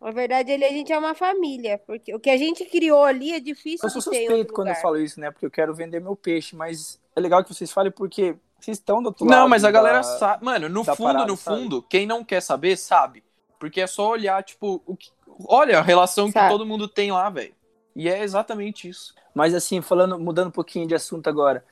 [0.00, 3.32] Na verdade, ali a gente é uma família, porque o que a gente criou ali
[3.32, 5.30] é difícil Eu sou de ter em suspeito outro quando eu falo isso, né?
[5.30, 9.02] Porque eu quero vender meu peixe, mas é legal que vocês falem porque vocês estão
[9.02, 10.44] do outro Não, lado mas a da- galera sabe.
[10.44, 11.60] Mano, no fundo, parada, no sabe?
[11.62, 13.22] fundo, quem não quer saber, sabe.
[13.58, 15.10] Porque é só olhar, tipo, o que...
[15.46, 16.48] olha a relação que Sabe.
[16.50, 17.54] todo mundo tem lá, velho.
[17.94, 19.14] E é exatamente isso.
[19.34, 21.62] Mas assim, falando, mudando um pouquinho de assunto agora.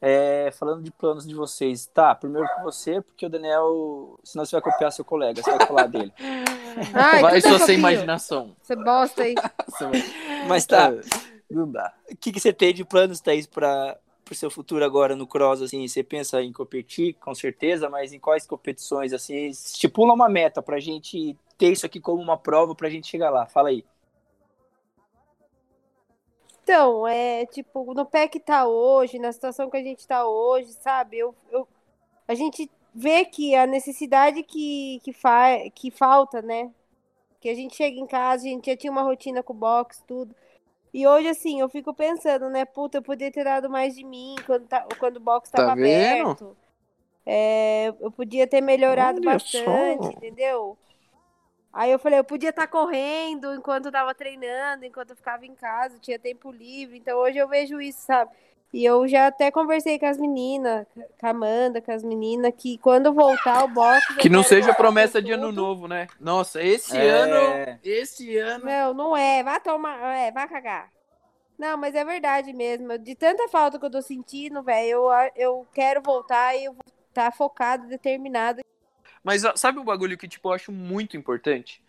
[0.00, 2.14] É, falando de planos de vocês, tá?
[2.14, 5.86] Primeiro com você, porque o Daniel, senão você vai copiar seu colega, você vai falar
[5.86, 6.12] dele.
[6.94, 8.56] Ai, Vai é só sem imaginação.
[8.62, 9.34] Você bosta aí.
[10.48, 11.00] Mas tá, É,
[11.50, 11.92] não dá.
[12.10, 13.98] O que, que você tem de planos, Thaís, para
[14.30, 15.60] o seu futuro agora no cross?
[15.60, 19.12] Assim, você pensa em competir, com certeza, mas em quais competições?
[19.12, 23.30] Assim, estipula uma meta pra gente ter isso aqui como uma prova pra gente chegar
[23.30, 23.46] lá.
[23.46, 23.84] Fala aí.
[26.70, 30.72] Então, é tipo, no pé que tá hoje, na situação que a gente tá hoje,
[30.74, 31.18] sabe?
[31.18, 31.66] Eu, eu,
[32.28, 36.70] a gente vê que a necessidade que, que, fa, que falta, né?
[37.40, 40.00] Que a gente chega em casa, a gente já tinha uma rotina com o box,
[40.06, 40.32] tudo.
[40.94, 42.64] E hoje, assim, eu fico pensando, né?
[42.64, 45.74] Puta, eu podia ter dado mais de mim quando, tá, quando o box Tá tava
[45.74, 46.30] vendo?
[46.30, 46.56] aberto.
[47.26, 50.10] É, eu podia ter melhorado Olha bastante, só.
[50.10, 50.78] entendeu?
[51.72, 55.54] Aí eu falei, eu podia estar correndo enquanto eu tava treinando, enquanto eu ficava em
[55.54, 56.98] casa, tinha tempo livre.
[56.98, 58.30] Então hoje eu vejo isso, sabe?
[58.72, 60.86] E eu já até conversei com as meninas,
[61.18, 64.00] com a Amanda, com as meninas, que quando voltar o box.
[64.10, 66.06] eu Que não seja promessa de ano novo, né?
[66.20, 67.08] Nossa, esse É.
[67.08, 67.78] ano.
[67.82, 68.64] Esse ano.
[68.64, 69.42] Não, não é.
[69.42, 69.98] Vai tomar.
[70.16, 70.88] É, vai cagar.
[71.58, 72.96] Não, mas é verdade mesmo.
[72.96, 76.82] De tanta falta que eu tô sentindo, velho, eu, eu quero voltar e eu vou
[77.08, 78.60] estar focado, determinado.
[79.22, 81.82] Mas sabe um bagulho que, tipo, eu acho muito importante?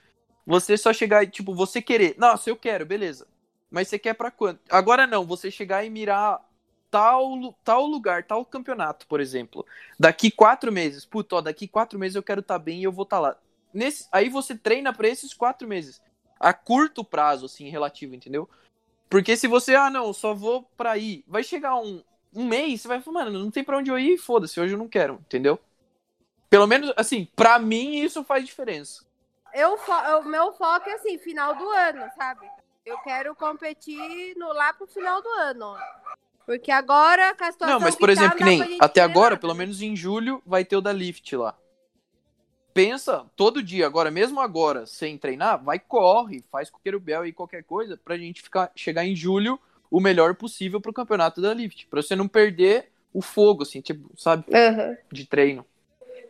[0.45, 2.15] Você só chegar e, tipo, você querer.
[2.17, 3.27] Nossa, eu quero, beleza.
[3.69, 4.59] Mas você quer pra quanto?
[4.69, 6.41] Agora não, você chegar e mirar
[6.89, 9.65] tal, tal lugar, tal campeonato, por exemplo.
[9.97, 11.05] Daqui quatro meses.
[11.05, 13.37] Puta, ó, daqui quatro meses eu quero estar bem e eu vou estar lá.
[13.73, 16.01] Nesse, aí você treina pra esses quatro meses.
[16.37, 18.49] A curto prazo, assim, relativo, entendeu?
[19.09, 21.23] Porque se você, ah, não, só vou pra ir.
[21.27, 24.17] Vai chegar um, um mês, você vai falar, mano, não tem pra onde eu ir,
[24.17, 25.59] foda-se, hoje eu não quero, entendeu?
[26.51, 29.05] Pelo menos, assim, pra mim isso faz diferença.
[29.53, 29.79] Eu,
[30.19, 32.45] o meu foco é assim, final do ano, sabe?
[32.85, 35.77] Eu quero competir no, lá pro final do ano.
[36.45, 38.77] Porque agora, com a situação Não, mas que por tá, exemplo, que não dá nem
[38.81, 41.55] até agora, nada, pelo menos em julho, vai ter o da Lift lá.
[42.73, 47.31] Pensa, todo dia, agora, mesmo agora, sem treinar, vai, corre, faz com o querubel e
[47.31, 49.57] qualquer coisa, pra gente ficar, chegar em julho
[49.89, 51.87] o melhor possível pro campeonato da Lift.
[51.87, 54.97] Pra você não perder o fogo, assim, tipo, sabe, Aham.
[55.09, 55.65] de treino.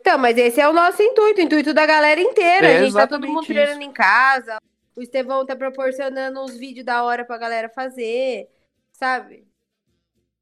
[0.02, 2.66] Então, mas esse é o nosso intuito, o intuito da galera inteira.
[2.66, 4.60] É a gente tá todo mundo treinando em casa.
[4.96, 8.50] O Estevão tá proporcionando uns vídeos da hora pra galera fazer,
[8.92, 9.46] sabe?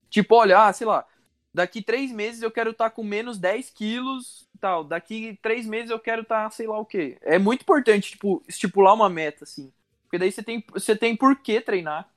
[0.09, 1.07] Tipo, olha, ah, sei lá,
[1.53, 4.83] daqui três meses eu quero estar com menos 10 quilos tal.
[4.83, 7.19] Daqui três meses eu quero estar, sei lá o quê.
[7.21, 9.71] É muito importante, tipo, estipular uma meta, assim.
[10.05, 12.09] Porque daí você tem, você tem por que treinar,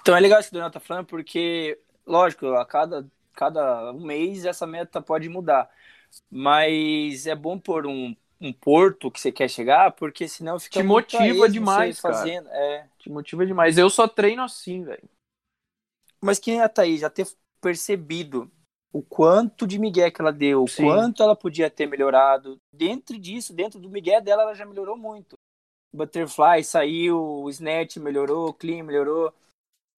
[0.00, 4.06] Então é legal isso que o Daniel tá falando, porque, lógico, a cada, cada um
[4.06, 5.68] mês essa meta pode mudar.
[6.30, 10.86] Mas é bom pôr um, um porto que você quer chegar, porque senão fica Te
[10.86, 12.48] motiva demais, fazendo.
[12.48, 12.56] Cara.
[12.56, 12.88] É.
[12.98, 13.78] Te motiva demais.
[13.78, 15.08] Eu só treino assim, velho.
[16.20, 17.26] Mas quem é a Thaís já ter
[17.60, 18.50] percebido
[18.92, 22.56] o quanto de migué que ela deu, o quanto ela podia ter melhorado.
[22.72, 25.36] Dentro disso, dentro do migué dela, ela já melhorou muito.
[25.94, 29.32] Butterfly saiu, o Snatch melhorou, o Clean melhorou.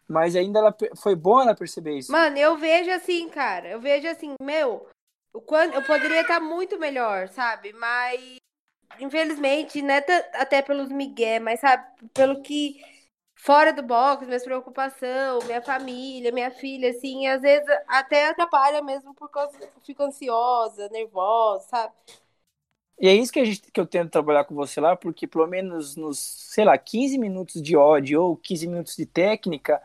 [0.09, 2.11] Mas ainda ela, foi bom ela perceber isso.
[2.11, 3.69] Mano, eu vejo assim, cara.
[3.69, 4.89] Eu vejo assim, meu,
[5.33, 7.73] o quanto eu poderia estar muito melhor, sabe?
[7.73, 8.39] Mas
[9.01, 12.81] infelizmente, é ta- até pelos migué, mas sabe, pelo que
[13.37, 19.15] fora do box, minhas preocupações, minha família, minha filha, assim, às vezes até atrapalha mesmo
[19.15, 21.95] por causa que eu fico ansiosa, nervosa, sabe?
[23.01, 25.47] E é isso que, a gente, que eu tento trabalhar com você lá, porque pelo
[25.47, 29.83] menos nos, sei lá, 15 minutos de ódio ou 15 minutos de técnica,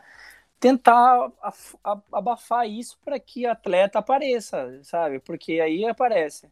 [0.58, 1.30] tentar
[2.12, 5.20] abafar isso para que atleta apareça, sabe?
[5.20, 6.48] Porque aí aparece.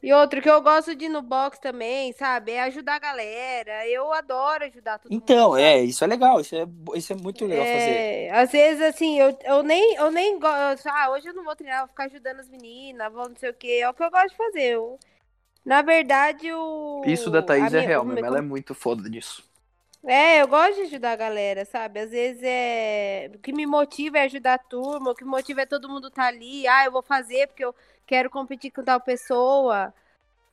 [0.00, 2.52] E outro que eu gosto de ir no box também, sabe?
[2.52, 3.84] É ajudar a galera.
[3.88, 5.20] Eu adoro ajudar todo mundo.
[5.20, 7.90] Então, é, isso é legal, isso é, isso é muito legal fazer.
[7.90, 10.86] É, às vezes, assim, eu, eu nem, eu nem gosto.
[10.86, 13.54] Ah, hoje eu não vou treinar, vou ficar ajudando as meninas, vou não sei o
[13.54, 13.80] quê.
[13.82, 14.74] É o que eu gosto de fazer.
[14.74, 15.00] Eu,
[15.64, 17.02] na verdade, o.
[17.04, 18.24] Isso da Thaís a é minha- real mesmo.
[18.24, 19.47] Ela é muito foda nisso.
[20.04, 22.00] É, eu gosto de ajudar a galera, sabe?
[22.00, 23.30] Às vezes é.
[23.34, 26.08] O que me motiva é ajudar a turma, o que me motiva é todo mundo
[26.08, 26.66] estar ali.
[26.68, 27.74] Ah, eu vou fazer porque eu
[28.06, 29.92] quero competir com tal pessoa.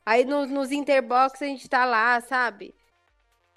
[0.06, 2.74] Aí nos, nos interbox a gente tá lá, sabe?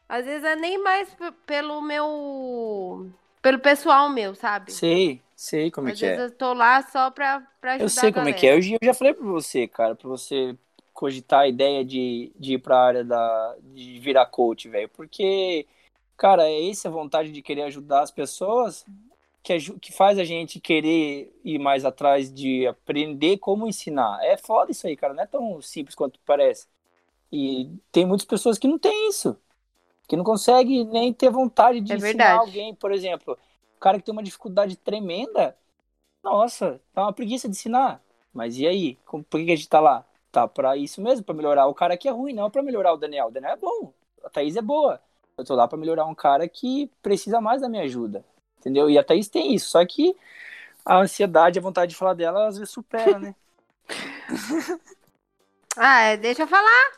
[0.10, 1.10] Às vezes é nem mais
[1.47, 3.12] pelo meu.
[3.41, 4.80] pelo pessoal meu, sabe?
[4.80, 6.19] Sei, sei como é Às que vezes é.
[6.19, 8.56] eu tô lá só pra, pra ajudar Eu sei como é que é.
[8.56, 10.58] Eu, já- eu já falei pra você, cara, pra você
[10.93, 14.89] cogitar a ideia de, de ir pra área da, de virar coach, velho.
[14.89, 15.65] Porque,
[16.20, 18.86] cara, é essa a vontade de querer ajudar as pessoas
[19.44, 24.20] que, que faz a gente querer ir mais atrás de aprender como ensinar.
[24.24, 25.14] É foda isso aí, cara.
[25.14, 26.68] Não é tão simples quanto parece.
[27.32, 29.38] E tem muitas pessoas que não têm isso.
[30.08, 32.40] Que não conseguem nem ter vontade de É ensinar verdade.
[32.40, 32.76] alguém.
[32.76, 33.38] Por exemplo,
[33.78, 35.56] o cara que tem uma dificuldade tremenda,
[36.24, 38.02] nossa, tá uma preguiça de ensinar.
[38.34, 38.98] Mas e aí?
[39.06, 40.06] Como- Por que que a gente tá lá?
[40.32, 42.98] Tá pra isso mesmo, pra melhorar o cara que é ruim, não pra melhorar o
[42.98, 43.28] Daniel.
[43.28, 45.02] O Daniel é bom, a Thaís é boa.
[45.39, 48.23] Eu tô lá pra melhorar um cara que precisa mais da minha ajuda.
[48.60, 48.89] Entendeu?
[48.89, 50.15] E a Thaís tem isso, só que
[50.86, 53.36] a ansiedade, a vontade de falar dela, às vezes supera, né?
[55.82, 56.91] Ah, é, deixa eu falar.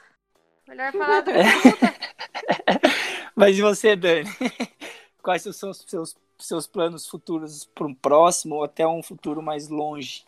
[0.68, 1.38] Melhor falar do que
[3.36, 4.28] Mas e você, Dani?
[5.22, 9.68] Quais são os seus, seus planos futuros para um próximo ou até um futuro mais
[9.68, 10.26] longe?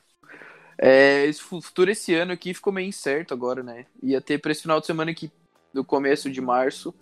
[0.77, 3.87] É, esse futuro esse ano aqui ficou meio incerto agora, né?
[4.03, 5.31] Ia ter pra esse final de semana aqui,
[5.73, 6.93] do começo de março.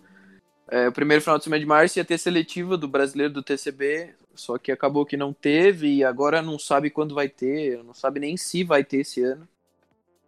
[0.72, 4.14] É, o primeiro final de semana de março ia ter seletiva do brasileiro do TCB,
[4.34, 8.18] só que acabou que não teve e agora não sabe quando vai ter, não sabe
[8.18, 9.46] nem se vai ter esse ano.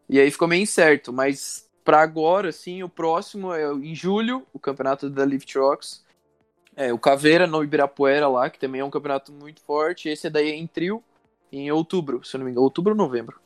[0.06, 4.58] E aí ficou meio incerto, mas pra agora, sim, o próximo é em julho, o
[4.58, 6.04] campeonato da Lift Rocks.
[6.76, 10.10] É, o Caveira no Ibirapuera lá, que também é um campeonato muito forte.
[10.10, 11.02] Esse daí é em trio,
[11.50, 13.40] em outubro, se não me engano, outubro ou novembro.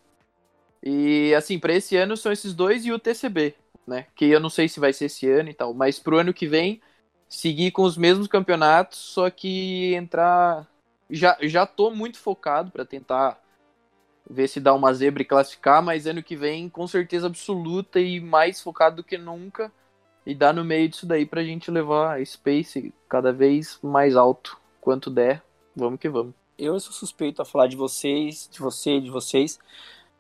[0.83, 3.55] E assim, pra esse ano são esses dois e o TCB,
[3.87, 4.07] né?
[4.17, 6.49] Que eu não sei se vai ser esse ano e tal, mas pro ano que
[6.49, 6.81] vem
[7.29, 10.67] seguir com os mesmos campeonatos, só que entrar
[11.11, 13.39] já já tô muito focado pra tentar
[14.29, 18.21] ver se dá uma zebra e classificar, mas ano que vem com certeza absoluta e
[18.21, 19.73] mais focado do que nunca
[20.27, 24.61] e dar no meio disso daí pra gente levar a Space cada vez mais alto
[24.81, 25.43] quanto der.
[25.75, 26.35] Vamos que vamos.
[26.59, 29.59] Eu sou suspeito a falar de vocês, de você, de vocês,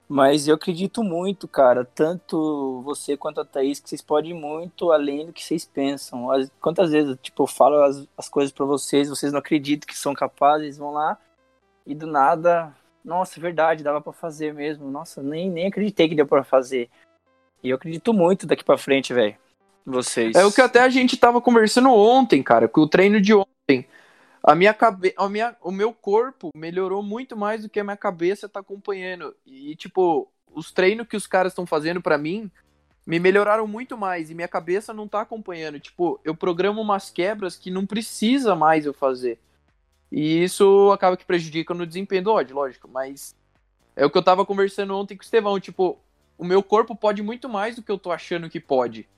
[0.08, 4.90] mas eu acredito muito, cara, tanto você quanto a Thaís, que vocês podem ir muito
[4.90, 6.30] além do que vocês pensam.
[6.30, 9.96] As- Quantas vezes, tipo, eu falo as, as coisas pra vocês, vocês não acreditam que
[9.98, 11.18] são capazes, vão lá
[11.86, 14.90] e do nada, nossa, é verdade, dava pra fazer mesmo.
[14.90, 16.88] Nossa, nem, nem acreditei que deu pra fazer.
[17.62, 19.36] E eu acredito muito daqui pra frente, velho.
[19.84, 20.36] Vocês.
[20.36, 23.86] É o que até a gente tava conversando ontem, cara, com o treino de ontem.
[24.42, 25.14] A minha cabe...
[25.16, 25.56] a minha...
[25.60, 29.34] O meu corpo melhorou muito mais do que a minha cabeça tá acompanhando.
[29.46, 32.50] E, tipo, os treinos que os caras estão fazendo pra mim
[33.06, 34.30] me melhoraram muito mais.
[34.30, 35.80] E minha cabeça não tá acompanhando.
[35.80, 39.38] Tipo, eu programo umas quebras que não precisa mais eu fazer.
[40.10, 42.88] E isso acaba que prejudica no desempenho do ódio, lógico.
[42.88, 43.34] Mas
[43.96, 45.58] é o que eu tava conversando ontem com o Estevão.
[45.58, 45.98] Tipo,
[46.36, 49.08] o meu corpo pode muito mais do que eu tô achando que pode.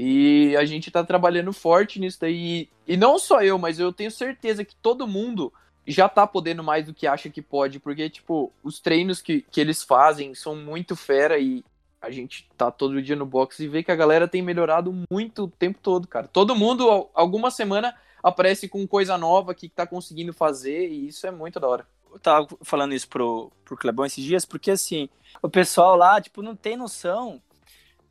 [0.00, 2.68] E a gente tá trabalhando forte nisso daí.
[2.86, 5.52] E não só eu, mas eu tenho certeza que todo mundo
[5.84, 9.60] já tá podendo mais do que acha que pode, porque, tipo, os treinos que, que
[9.60, 11.64] eles fazem são muito fera e
[12.00, 15.44] a gente tá todo dia no box e vê que a galera tem melhorado muito
[15.44, 16.28] o tempo todo, cara.
[16.28, 21.26] Todo mundo, al- alguma semana, aparece com coisa nova que tá conseguindo fazer, e isso
[21.26, 21.88] é muito da hora.
[22.12, 25.08] Eu tava falando isso pro, pro Clebão esses dias, porque assim,
[25.42, 27.42] o pessoal lá, tipo, não tem noção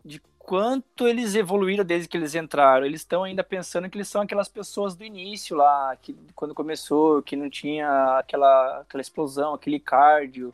[0.03, 2.85] de quanto eles evoluíram desde que eles entraram.
[2.85, 7.21] Eles estão ainda pensando que eles são aquelas pessoas do início lá, que quando começou,
[7.21, 10.53] que não tinha aquela, aquela explosão, aquele cardio,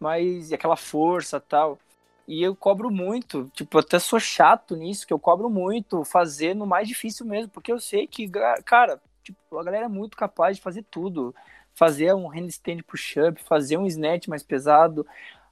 [0.00, 1.78] mas aquela força tal.
[2.26, 6.54] E eu cobro muito, tipo, eu até sou chato nisso, que eu cobro muito fazer
[6.54, 8.26] no mais difícil mesmo, porque eu sei que,
[8.64, 11.34] cara, tipo, a galera é muito capaz de fazer tudo.
[11.74, 15.06] Fazer um handstand push-up, fazer um snatch mais pesado,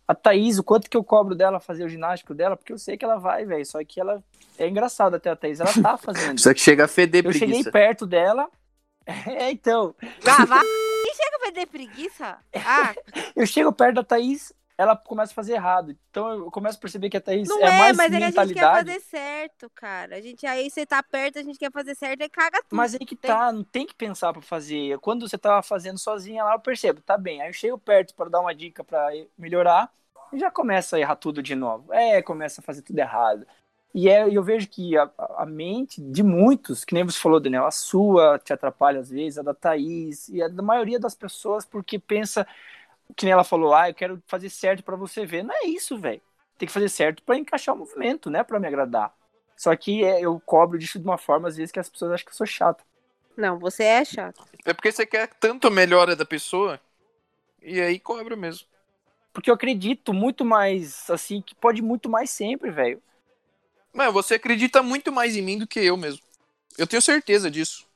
[0.09, 2.97] a Thaís, o quanto que eu cobro dela fazer o ginástico dela, porque eu sei
[2.97, 3.67] que ela vai, velho.
[3.67, 4.25] Só que ela.
[4.59, 6.41] É engraçado até a Thaís, ela tá fazendo.
[6.41, 7.45] Só que chega a feder eu preguiça.
[7.45, 8.49] Eu cheguei perto dela.
[9.27, 9.95] É, então.
[10.27, 10.61] Ah, vai.
[10.61, 12.39] Quem chega a feder preguiça?
[12.55, 12.95] Ah.
[13.37, 15.95] eu chego perto da Thaís, ela começa a fazer errado.
[16.11, 18.25] Então eu começo a perceber que a Thaís não é, é mais mas mentalidade.
[18.25, 20.17] é que a gente quer fazer certo, cara.
[20.17, 22.77] A gente aí você tá perto, a gente quer fazer certo e caga tudo.
[22.77, 23.31] Mas aí que tem...
[23.31, 24.99] tá, não tem que pensar para fazer.
[25.01, 27.43] Quando você tava fazendo sozinha lá, eu percebo, tá bem.
[27.43, 29.91] Aí eu chego perto para dar uma dica para melhorar
[30.35, 31.93] já começa a errar tudo de novo.
[31.93, 33.47] É, começa a fazer tudo errado.
[33.95, 37.67] E é, eu vejo que a, a, mente de muitos, que nem você falou, Daniel,
[37.67, 41.65] a sua te atrapalha às vezes, a da Thaís, e a da maioria das pessoas,
[41.65, 42.47] porque pensa,
[43.17, 45.43] que nem ela falou, ah, eu quero fazer certo para você ver.
[45.43, 46.21] Não é isso, velho.
[46.59, 48.45] Tem que fazer certo para encaixar o movimento, né?
[48.45, 49.13] para me agradar.
[49.57, 52.27] Só que é, eu cobro disso de uma forma, às vezes, que as pessoas acham
[52.27, 52.85] que eu sou chato.
[53.37, 54.45] Não, você é chato.
[54.65, 56.81] É porque você quer tanto a melhora da pessoa,
[57.63, 58.68] e aí cobra mesmo.
[59.39, 63.01] Porque eu acredito muito mais, assim, que pode muito mais sempre, velho.
[63.95, 66.21] Mano, você acredita muito mais em mim do que eu mesmo.
[66.77, 67.87] Eu tenho certeza disso.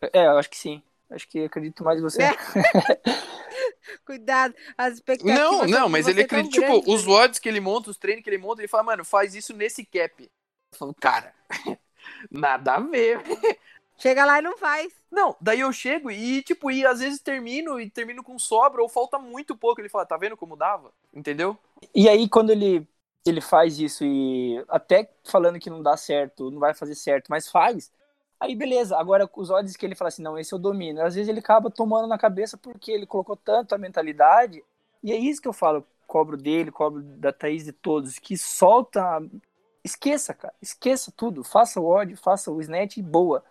[0.00, 0.80] É, eu acho que sim.
[1.10, 2.22] Acho que acredito mais em você.
[2.22, 2.30] É.
[4.06, 5.36] Cuidado, as expectativas.
[5.36, 6.60] Não, não, mas ele acredita.
[6.60, 9.04] Tipo, grande, os odds que ele monta, os treinos que ele monta, ele fala, mano,
[9.04, 10.22] faz isso nesse cap.
[10.22, 11.34] Eu falo, cara,
[12.30, 13.20] nada a ver.
[13.98, 14.92] Chega lá e não faz.
[15.10, 18.88] Não, daí eu chego e, tipo, e às vezes termino e termino com sobra ou
[18.88, 19.80] falta muito pouco.
[19.80, 20.92] Ele fala, tá vendo como dava?
[21.12, 21.58] Entendeu?
[21.94, 22.86] E aí, quando ele,
[23.26, 27.48] ele faz isso e até falando que não dá certo, não vai fazer certo, mas
[27.48, 27.90] faz,
[28.38, 28.96] aí beleza.
[28.96, 31.02] Agora, os olhos que ele fala assim, não, esse eu domino.
[31.02, 34.62] Às vezes ele acaba tomando na cabeça porque ele colocou tanto a mentalidade.
[35.02, 39.20] E é isso que eu falo, cobro dele, cobro da Thaís de todos, que solta.
[39.82, 40.54] Esqueça, cara.
[40.62, 41.42] Esqueça tudo.
[41.42, 43.44] Faça o ódio, faça o snatch e boa.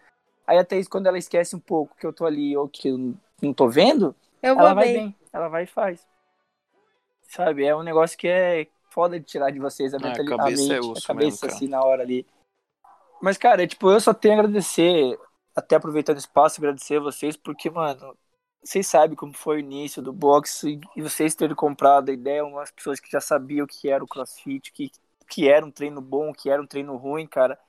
[0.48, 3.14] Aí até isso, quando ela esquece um pouco que eu tô ali ou que eu
[3.42, 4.96] não tô vendo, ela vai bem.
[4.96, 5.16] bem.
[5.34, 6.08] Ela vai e faz.
[7.24, 7.66] Sabe?
[7.66, 10.82] É um negócio que é foda de tirar de vocês a, mentalidade, a cabeça, a,
[10.82, 12.26] mente, é a cabeça mesmo, assim na hora ali.
[13.22, 15.20] Mas, cara, é, tipo, eu só tenho a agradecer,
[15.56, 18.16] até aproveitando o espaço, agradecer a vocês, porque, mano,
[18.64, 22.72] vocês sabem como foi o início do boxe e vocês terem comprado a ideia, umas
[22.72, 24.92] pessoas que já sabiam o que era o crossfit, que,
[25.28, 27.60] que era um treino bom, que era um treino ruim, cara.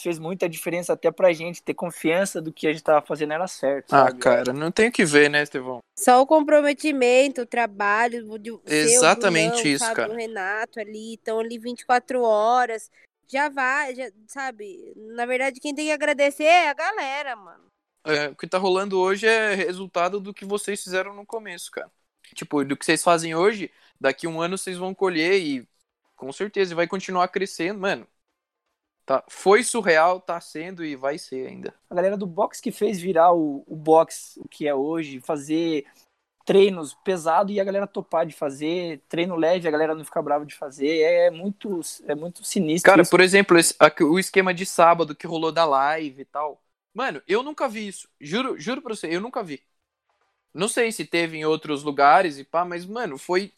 [0.00, 3.34] Isso fez muita diferença até pra gente ter confiança do que a gente tava fazendo
[3.34, 3.92] era certo.
[3.92, 4.18] Ah, sabe?
[4.18, 5.80] cara, não tem o que ver, né, Estevão?
[5.98, 10.12] Só o comprometimento, o trabalho de Exatamente seu, isso, sabe, cara.
[10.12, 12.90] O Renato ali, estão ali 24 horas.
[13.28, 14.94] Já vai, já, sabe?
[14.96, 17.64] Na verdade, quem tem que agradecer é a galera, mano.
[18.04, 21.90] É, o que tá rolando hoje é resultado do que vocês fizeram no começo, cara.
[22.34, 25.68] Tipo, do que vocês fazem hoje, daqui um ano vocês vão colher e
[26.16, 28.06] com certeza vai continuar crescendo, mano.
[29.10, 31.74] Tá, foi surreal, tá sendo e vai ser ainda.
[31.90, 35.84] A galera do box que fez virar o, o box o que é hoje, fazer
[36.46, 40.46] treinos pesado e a galera topar de fazer, treino leve, a galera não ficar brava
[40.46, 42.88] de fazer, é muito, é muito sinistro.
[42.88, 43.10] Cara, isso.
[43.10, 46.62] por exemplo, esse, o esquema de sábado que rolou da live e tal.
[46.94, 48.08] Mano, eu nunca vi isso.
[48.20, 49.60] Juro, juro pra você, eu nunca vi.
[50.54, 53.52] Não sei se teve em outros lugares e pá, mas, mano, foi,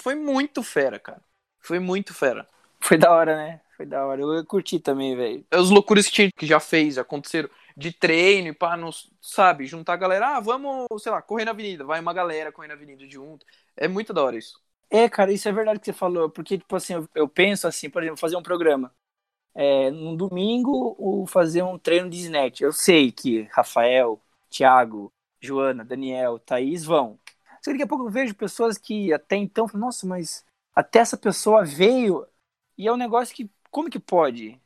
[0.00, 1.20] foi muito fera, cara.
[1.58, 2.48] Foi muito fera.
[2.78, 3.60] Foi da hora, né?
[3.76, 4.20] Foi da hora.
[4.22, 5.44] Eu curti também, velho.
[5.50, 9.66] As loucuras que, que já fez, aconteceram de treino e pá, não, sabe?
[9.66, 11.84] Juntar a galera, ah, vamos, sei lá, correr na avenida.
[11.84, 13.44] Vai uma galera correr na avenida junto.
[13.76, 14.60] É muito da hora isso.
[14.90, 16.30] É, cara, isso é verdade que você falou.
[16.30, 18.94] Porque, tipo assim, eu, eu penso assim, por exemplo, fazer um programa.
[19.54, 22.60] É, no domingo, o fazer um treino de snatch.
[22.60, 24.20] Eu sei que Rafael,
[24.50, 27.18] Thiago, Joana, Daniel, Thaís vão.
[27.62, 30.44] Só que daqui a pouco eu vejo pessoas que até então, nossa, mas
[30.74, 32.26] até essa pessoa veio
[32.76, 34.60] e é um negócio que como que pode?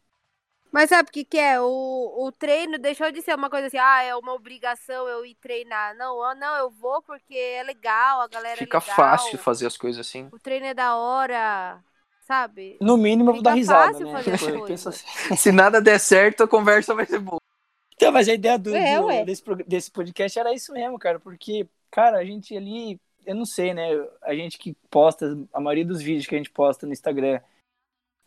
[0.71, 1.59] Mas sabe o que, que é?
[1.59, 5.35] O, o treino deixou de ser uma coisa assim, ah, é uma obrigação eu ir
[5.37, 5.97] treinar.
[5.97, 8.95] Não, não, eu vou porque é legal, a galera Fica é legal.
[8.97, 10.29] fácil fazer as coisas assim.
[10.31, 11.83] O treino é da hora,
[12.27, 12.77] sabe?
[12.83, 14.23] No mínimo eu vou dar risada, né?
[14.23, 15.07] Tipo, assim.
[15.39, 17.41] Se nada der certo, a conversa vai ser boa.
[17.95, 21.67] Então, mas a ideia do, é, do desse, desse podcast era isso mesmo, cara, porque,
[21.91, 23.89] cara, a gente ali, eu não sei, né?
[24.23, 27.41] A gente que posta, a maioria dos vídeos que a gente posta no Instagram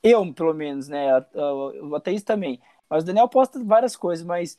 [0.03, 1.11] eu, pelo menos, né?
[1.11, 2.61] A, a, a Thaís também.
[2.89, 4.57] Mas o Daniel posta várias coisas, mas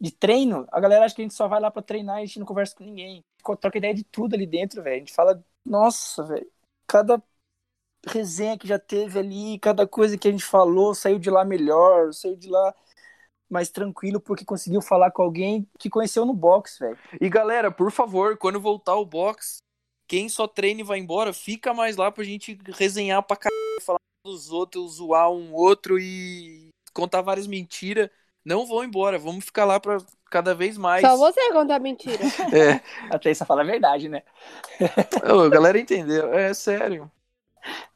[0.00, 2.26] de treino, a galera acha que a gente só vai lá pra treinar e a
[2.26, 3.24] gente não conversa com ninguém.
[3.60, 4.96] Troca ideia de tudo ali dentro, velho.
[4.96, 6.46] A gente fala, nossa, velho,
[6.86, 7.22] cada
[8.06, 12.12] resenha que já teve ali, cada coisa que a gente falou, saiu de lá melhor,
[12.12, 12.74] saiu de lá
[13.48, 16.98] mais tranquilo porque conseguiu falar com alguém que conheceu no box, velho.
[17.20, 19.58] E galera, por favor, quando voltar o box,
[20.08, 23.98] quem só treina e vai embora, fica mais lá pra gente resenhar pra caralho, falar
[24.26, 28.10] dos outros, zoar um outro e contar várias mentiras.
[28.44, 29.98] Não vão embora, vamos ficar lá pra
[30.30, 31.02] cada vez mais.
[31.02, 32.22] Só você contar mentira.
[32.52, 32.80] É.
[33.14, 34.22] Até isso fala a verdade, né?
[35.28, 37.10] Ô, a galera entendeu, é sério.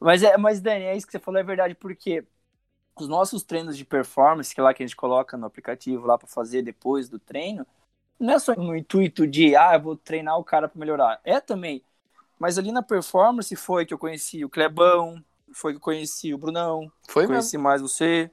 [0.00, 2.24] Mas, é, mas Dani, é isso que você falou, é verdade, porque
[2.98, 6.18] os nossos treinos de performance, que é lá que a gente coloca no aplicativo lá
[6.18, 7.66] para fazer depois do treino,
[8.18, 11.20] não é só no intuito de, ah, eu vou treinar o cara para melhorar.
[11.24, 11.82] É também.
[12.38, 15.22] Mas ali na performance foi que eu conheci o Clebão,
[15.52, 17.64] foi que eu conheci o Brunão, Foi conheci mesmo.
[17.64, 18.30] mais você,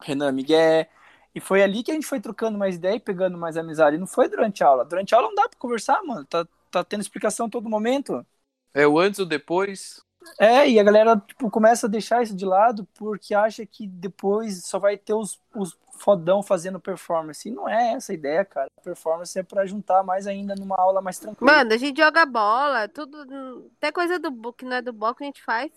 [0.00, 0.86] Renan Miguel.
[1.34, 3.98] E foi ali que a gente foi trocando mais ideia e pegando mais amizade.
[3.98, 4.84] Não foi durante a aula.
[4.84, 6.24] Durante a aula não dá pra conversar, mano.
[6.24, 8.26] Tá, tá tendo explicação a todo momento.
[8.74, 10.02] É o antes ou depois.
[10.38, 14.64] É, e a galera tipo, começa a deixar isso de lado porque acha que depois
[14.66, 17.48] só vai ter os, os fodão fazendo performance.
[17.48, 18.68] E não é essa a ideia, cara.
[18.82, 21.52] Performance é pra juntar mais ainda numa aula mais tranquila.
[21.52, 23.70] Mano, a gente joga bola, tudo.
[23.78, 25.70] Até coisa do que não é do box a gente faz.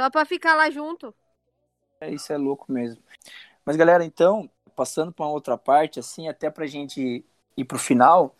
[0.00, 1.14] Só pra ficar lá junto.
[2.00, 3.02] É, isso é louco mesmo.
[3.66, 7.22] Mas, galera, então, passando pra uma outra parte, assim, até pra gente
[7.54, 8.34] ir pro final,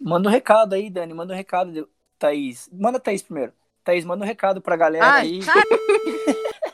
[0.00, 1.86] manda um recado aí, Dani, manda um recado,
[2.18, 2.70] Thaís.
[2.72, 3.52] Manda a Thaís primeiro.
[3.84, 5.44] Thaís, manda um recado pra galera Ai, aí.
[5.44, 5.60] cara.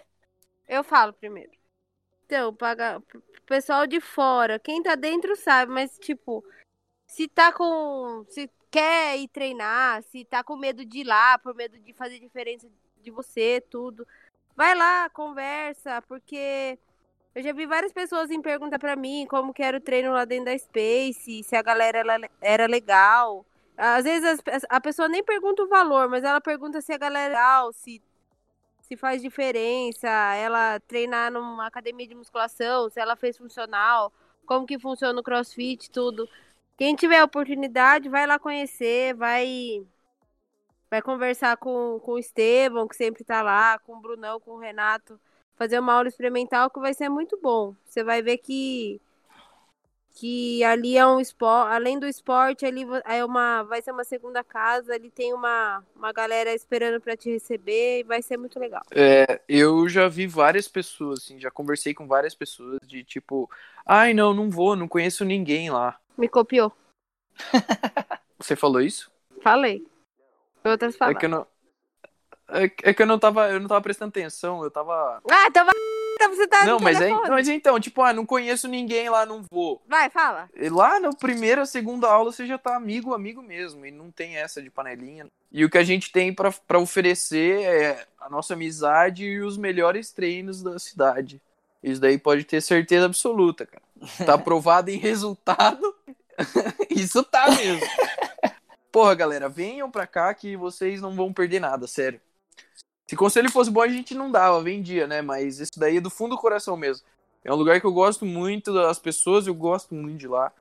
[0.69, 1.51] Eu falo primeiro.
[2.25, 3.03] Então, paga
[3.47, 6.45] pessoal de fora, quem tá dentro sabe, mas tipo,
[7.05, 11.53] se tá com, se quer ir treinar, se tá com medo de ir lá, por
[11.53, 12.71] medo de fazer diferença
[13.05, 14.07] de você, tudo,
[14.57, 16.79] vai lá, conversa, porque
[17.35, 20.25] eu já vi várias pessoas em perguntar pra mim como que era o treino lá
[20.25, 22.03] dentro da Space, se a galera
[22.41, 23.45] era legal.
[23.77, 27.29] Às vezes a pessoa nem pergunta o valor, mas ela pergunta se a galera é
[27.29, 28.03] legal, se
[28.81, 34.13] se faz diferença, ela treinar numa academia de musculação, se ela fez funcional,
[34.45, 36.29] como que funciona o crossfit, tudo.
[36.77, 39.83] Quem tiver oportunidade, vai lá conhecer, vai
[40.91, 44.59] vai conversar com, com o Estevam, que sempre tá lá, com o Brunão, com o
[44.59, 45.19] Renato,
[45.57, 47.75] fazer uma aula experimental que vai ser muito bom.
[47.87, 49.01] Você vai ver que
[50.15, 54.45] que ali é um esporte, além do esporte, ali é uma, vai ser uma segunda
[54.45, 58.83] casa, ali tem uma, uma galera esperando para te receber e vai ser muito legal.
[58.93, 63.51] É, eu já vi várias pessoas, assim, já conversei com várias pessoas de tipo,
[63.85, 65.99] ai não, não vou, não conheço ninguém lá.
[66.17, 66.73] Me copiou.
[68.39, 69.11] Você falou isso?
[69.43, 69.85] Falei.
[70.65, 71.21] Outras É palavras.
[71.21, 71.47] que eu não.
[72.49, 75.21] É, que- é que eu não tava, eu não tava prestando atenção, eu tava.
[75.31, 75.75] Ah, então vai.
[76.29, 77.29] Você tá Não, mas, é, telefone.
[77.31, 79.83] mas então, tipo, ah, não conheço ninguém lá, não vou.
[79.87, 80.49] Vai, fala.
[80.55, 84.37] E lá na primeira, segunda aula você já tá amigo, amigo mesmo, e não tem
[84.37, 85.27] essa de panelinha.
[85.51, 89.57] E o que a gente tem pra pra oferecer é a nossa amizade e os
[89.59, 91.41] melhores treinos da cidade.
[91.83, 93.83] Isso daí pode ter certeza absoluta, cara.
[94.25, 95.95] Tá provado em resultado.
[96.91, 97.81] Isso tá mesmo.
[98.95, 102.21] Porra, galera, venham pra cá que vocês não vão perder nada, sério.
[103.11, 105.21] Se conselho fosse bom, a gente não dava, vendia, né?
[105.21, 107.05] Mas isso daí é do fundo do coração mesmo.
[107.43, 110.53] É um lugar que eu gosto muito das pessoas, eu gosto muito de lá.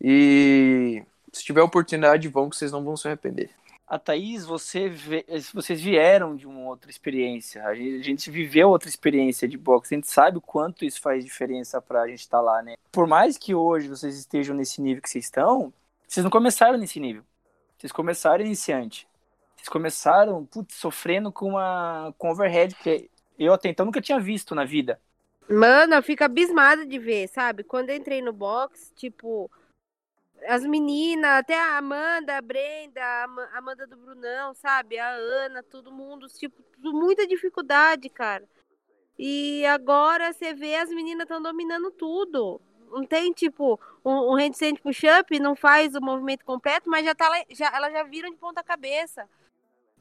[0.00, 3.50] E se tiver oportunidade, vão que vocês não vão se arrepender.
[3.86, 7.62] A Thaís, você vê- vocês vieram de uma outra experiência.
[7.66, 9.94] A gente, viveu outra experiência de boxe.
[9.94, 12.74] A gente sabe o quanto isso faz diferença pra gente estar lá, né?
[12.90, 15.70] Por mais que hoje vocês estejam nesse nível que vocês estão,
[16.08, 17.22] vocês não começaram nesse nível.
[17.82, 19.08] Vocês começaram iniciante.
[19.56, 24.54] Vocês começaram, putz, sofrendo com uma com overhead que eu até então nunca tinha visto
[24.54, 25.00] na vida.
[25.50, 27.64] Mano, eu fico abismada de ver, sabe?
[27.64, 29.50] Quando eu entrei no box, tipo,
[30.46, 34.96] as meninas, até a Amanda, a Brenda, a Ama- a Amanda do Brunão, sabe?
[35.00, 38.48] A Ana, todo mundo, tipo, muita dificuldade, cara.
[39.18, 42.60] E agora você vê as meninas estão dominando tudo.
[42.92, 47.28] Não tem, tipo, um, um handstand push-up, não faz o movimento completo, mas já tá
[47.50, 49.28] já, elas já viram de ponta cabeça.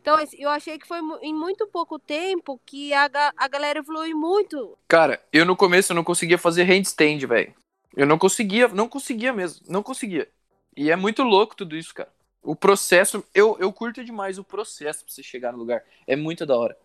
[0.01, 4.75] Então, eu achei que foi em muito pouco tempo que a, a galera evoluiu muito
[4.87, 7.53] Cara, eu no começo não conseguia fazer handstand, velho.
[7.95, 10.27] Eu não conseguia, não conseguia mesmo, não conseguia.
[10.75, 12.11] E é muito louco tudo isso, cara.
[12.41, 15.83] O processo, eu, eu curto demais o processo pra você chegar no lugar.
[16.07, 16.75] É muito da hora.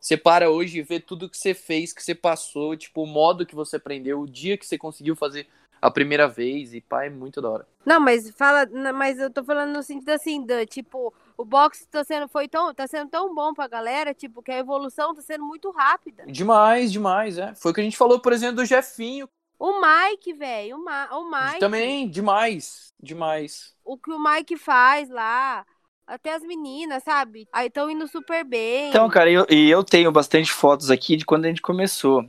[0.00, 3.44] Você para hoje e vê tudo que você fez, que você passou, tipo, o modo
[3.44, 5.46] que você aprendeu, o dia que você conseguiu fazer
[5.80, 7.68] a primeira vez, e pá, é muito da hora.
[7.84, 12.04] Não, mas fala, mas eu tô falando no sentido assim, da, tipo, o boxe tá
[12.04, 15.44] sendo, foi tão, tá sendo tão bom pra galera, tipo, que a evolução tá sendo
[15.44, 16.24] muito rápida.
[16.26, 17.54] Demais, demais, é.
[17.54, 19.28] Foi o que a gente falou, por exemplo, do Jefinho.
[19.58, 21.60] O Mike, velho, o, Ma o Mike.
[21.60, 22.94] Também, demais.
[23.02, 23.74] Demais.
[23.84, 25.66] O que o Mike faz lá.
[26.10, 27.46] Até as meninas, sabe?
[27.52, 28.88] Aí estão indo super bem.
[28.88, 32.28] Então, cara, eu, e eu tenho bastante fotos aqui de quando a gente começou.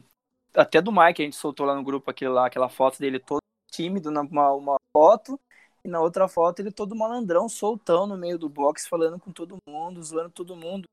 [0.53, 3.39] Até do Mike, a gente soltou lá no grupo aquele lá, aquela foto dele todo
[3.71, 5.39] tímido numa uma foto.
[5.84, 9.57] E na outra foto ele todo malandrão, soltão no meio do box, falando com todo
[9.67, 10.84] mundo, zoando todo mundo.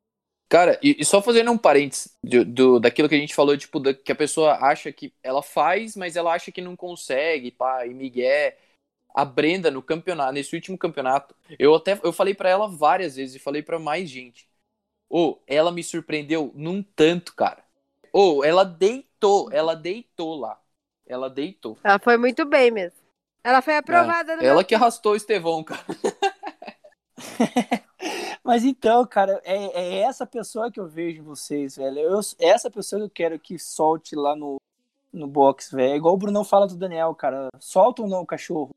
[0.49, 3.79] Cara, e, e só fazendo um parênteses do, do, daquilo que a gente falou, tipo,
[3.79, 7.87] da, que a pessoa acha que ela faz, mas ela acha que não consegue, pá,
[7.87, 8.55] e Miguel.
[9.15, 13.35] A Brenda no campeonato, nesse último campeonato, eu até eu falei para ela várias vezes
[13.35, 14.49] e falei para mais gente.
[15.11, 17.65] Ô, oh, ela me surpreendeu num tanto, cara.
[18.13, 20.61] Ô, oh, ela deitou, ela deitou lá.
[21.07, 21.79] Ela deitou.
[21.83, 22.99] Ela foi muito bem mesmo.
[23.43, 24.65] Ela foi aprovada é, no Ela meu...
[24.65, 25.85] que arrastou o Estevão, cara.
[28.45, 31.99] Mas então, cara, é, é, essa pessoa que eu vejo em vocês, velho.
[31.99, 34.61] Eu, é essa pessoa que eu quero que solte lá no,
[35.13, 35.93] no box, velho.
[35.93, 37.49] É igual o Brunão fala do Daniel, cara.
[37.59, 38.71] Solta ou não o cachorro?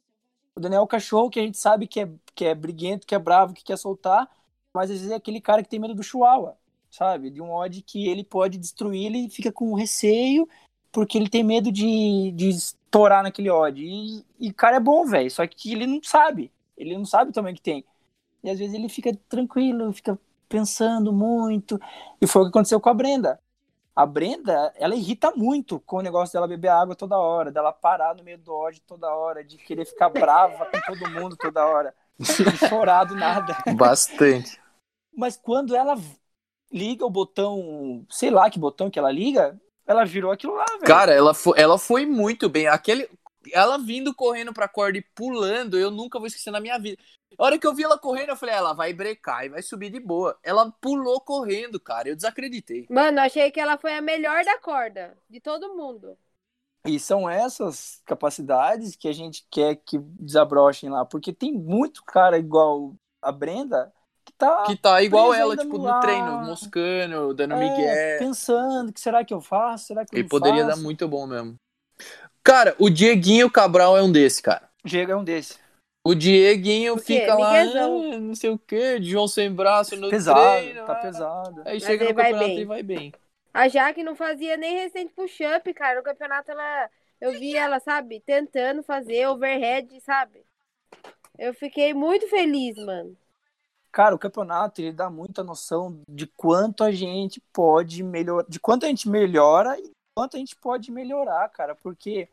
[0.56, 3.16] O Daniel é o cachorro que a gente sabe que é, que é briguento, que
[3.16, 4.30] é bravo, que quer soltar,
[4.74, 6.58] mas às vezes é aquele cara que tem medo do chihuahua,
[6.89, 7.30] sabe?
[7.30, 10.47] De um odd que ele pode destruir, ele fica com receio,
[10.91, 13.82] porque ele tem medo de, de estourar naquele odd.
[13.82, 16.52] E, e cara é bom, velho, só que ele não sabe.
[16.78, 17.86] Ele não sabe também que tem.
[18.43, 21.80] E às vezes ele fica tranquilo, fica pensando muito.
[22.20, 23.39] E foi o que aconteceu com a Brenda.
[23.96, 28.16] A Brenda, ela irrita muito com o negócio dela beber água toda hora, dela parar
[28.16, 31.94] no meio do ódio toda hora, de querer ficar brava com todo mundo toda hora,
[32.18, 33.58] de chorar do nada.
[33.76, 34.60] Bastante.
[35.14, 35.96] Mas quando ela
[36.72, 40.86] liga o botão, sei lá que botão que ela liga, ela virou aquilo lá, velho.
[40.86, 42.68] Cara, ela foi, ela foi muito bem.
[42.68, 43.10] Aquele,
[43.52, 47.02] ela vindo correndo pra corda e pulando, eu nunca vou esquecer na minha vida.
[47.38, 49.89] A hora que eu vi ela correndo, eu falei, ela vai brecar e vai subir
[49.89, 50.38] de boa.
[50.43, 52.09] Ela pulou correndo, cara.
[52.09, 52.88] Eu desacreditei.
[52.89, 56.17] Mano, achei que ela foi a melhor da corda, de todo mundo.
[56.86, 61.05] E são essas capacidades que a gente quer que desabrochem lá.
[61.05, 63.93] Porque tem muito cara igual a Brenda
[64.25, 64.63] que tá.
[64.63, 68.17] Que tá igual ela, tipo, no, no treino, moscando, dando é, migué.
[68.17, 69.88] Pensando, que será que eu faço?
[69.88, 70.77] Será que eu Ele poderia faço?
[70.77, 71.55] dar muito bom mesmo.
[72.43, 74.67] Cara, o Dieguinho Cabral é um desse, cara.
[74.84, 75.59] O Diego é um desse.
[76.04, 80.58] O Dieguinho fica lá, ah, não sei o que, de João sem braço no pesado,
[80.58, 80.86] treino.
[80.86, 81.62] Tá pesado.
[81.64, 82.60] Aí Mas chega no campeonato bem.
[82.60, 83.14] e vai bem.
[83.54, 85.99] A Jaque não fazia nem recente push-up, cara.
[85.99, 86.89] No campeonato ela.
[87.20, 90.43] Eu vi ela, sabe, tentando fazer overhead, sabe?
[91.38, 93.16] Eu fiquei muito feliz, mano.
[93.91, 98.86] Cara, o campeonato ele dá muita noção de quanto a gente pode melhorar, de quanto
[98.86, 102.28] a gente melhora e quanto a gente pode melhorar, cara, porque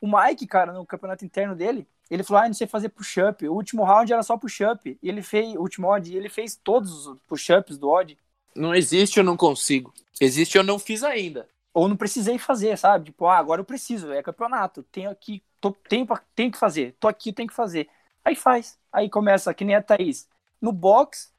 [0.00, 3.46] o Mike, cara, no campeonato interno dele, ele falou, ah, não sei fazer push-up.
[3.48, 4.98] O último round era só push-up.
[5.02, 8.16] E ele fez, o último odd, e ele fez todos os push-ups do odd.
[8.54, 9.92] Não existe, eu não consigo.
[10.20, 11.48] Existe, eu não fiz ainda.
[11.74, 13.06] Ou não precisei fazer, sabe?
[13.06, 14.82] Tipo, ah, agora eu preciso, é campeonato.
[14.84, 16.96] Tenho aqui, tô, tenho, tenho que fazer.
[16.98, 17.88] Tô aqui, tenho que fazer.
[18.24, 18.78] Aí faz.
[18.92, 20.28] Aí começa, que nem a Thaís.
[20.60, 21.32] No box,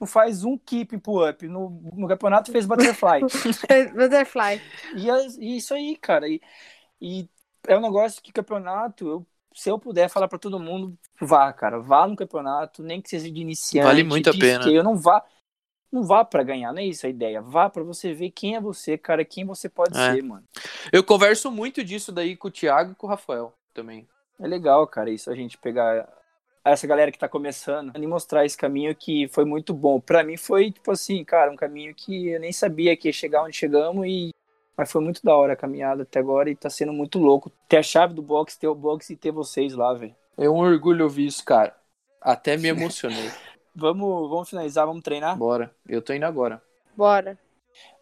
[0.00, 1.46] não faz um keep pull-up.
[1.46, 3.20] No, no campeonato fez butterfly.
[3.94, 4.60] butterfly.
[4.96, 5.08] E,
[5.38, 6.26] e isso aí, cara.
[6.26, 6.40] E,
[7.00, 7.28] e
[7.68, 9.26] é um negócio que campeonato, eu
[9.56, 13.30] se eu puder falar para todo mundo, vá, cara, vá no campeonato, nem que seja
[13.30, 13.86] de iniciante.
[13.86, 14.68] Vale muito a pena.
[14.68, 15.24] Eu não vá,
[15.90, 17.40] não vá para ganhar, não é isso a ideia.
[17.40, 20.12] Vá para você ver quem é você, cara, quem você pode é.
[20.12, 20.44] ser, mano.
[20.92, 24.06] Eu converso muito disso daí com o Thiago e com o Rafael também.
[24.38, 26.06] É legal, cara, isso a gente pegar
[26.62, 29.98] essa galera que tá começando e mostrar esse caminho que foi muito bom.
[29.98, 33.42] Para mim foi tipo assim, cara, um caminho que eu nem sabia que ia chegar
[33.42, 34.34] onde chegamos e
[34.76, 37.50] mas foi muito da hora a caminhada até agora e tá sendo muito louco.
[37.68, 40.14] Ter a chave do box, ter o box e ter vocês lá, velho.
[40.36, 41.74] É um orgulho ouvir isso, cara.
[42.20, 43.30] Até me emocionei.
[43.74, 45.36] vamos, vamos finalizar, vamos treinar?
[45.36, 45.74] Bora.
[45.88, 46.62] Eu tô indo agora.
[46.94, 47.38] Bora.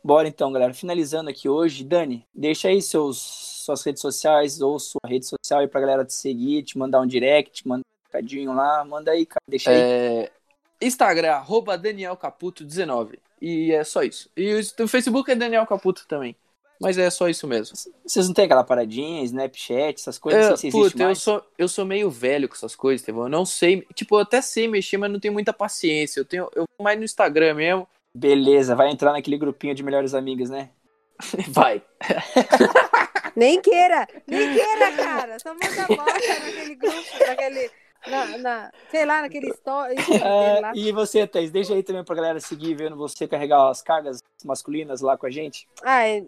[0.03, 0.75] Bora então, galera.
[0.75, 3.19] Finalizando aqui hoje, Dani, deixa aí seus,
[3.65, 7.07] suas redes sociais ou sua rede social aí pra galera te seguir, te mandar um
[7.07, 8.85] direct, mandar um recadinho lá.
[8.85, 9.41] Manda aí, cara.
[9.49, 9.77] Deixa aí.
[9.77, 10.33] É...
[10.81, 13.19] Instagram, arroba Daniel Caputo 19.
[13.41, 14.29] E é só isso.
[14.37, 16.37] E o Facebook é Daniel Caputo também.
[16.81, 17.77] Mas é só isso mesmo.
[18.05, 20.53] Vocês não tem aquela paradinha, Snapchat, essas coisas?
[20.53, 23.87] É, se puta, eu sou, eu sou meio velho com essas coisas, Eu não sei.
[23.95, 26.21] Tipo, eu até sei mexer, mas não tenho muita paciência.
[26.21, 26.49] Eu tenho.
[26.55, 27.89] Eu vou mais no Instagram mesmo.
[28.15, 30.71] Beleza, vai entrar naquele grupinho de melhores amigas, né?
[31.49, 31.83] Vai.
[33.35, 35.39] nem queira, nem queira, cara.
[35.39, 37.71] Só manda bosta naquele grupo, naquele.
[38.07, 39.95] Na, na, sei lá, naquele story.
[40.25, 44.23] Uh, e você, Thais, deixa aí também pra galera seguir vendo você carregar as cargas
[44.45, 45.67] masculinas lá com a gente.
[45.83, 46.23] Ah, é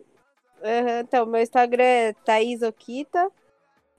[0.63, 3.31] Uhum, então, meu Instagram é Thaís Okita.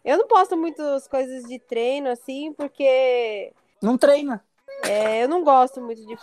[0.03, 3.51] Eu não posto muitas coisas de treino, assim, porque.
[3.81, 4.43] Não treina.
[4.87, 6.15] É, eu não gosto muito de,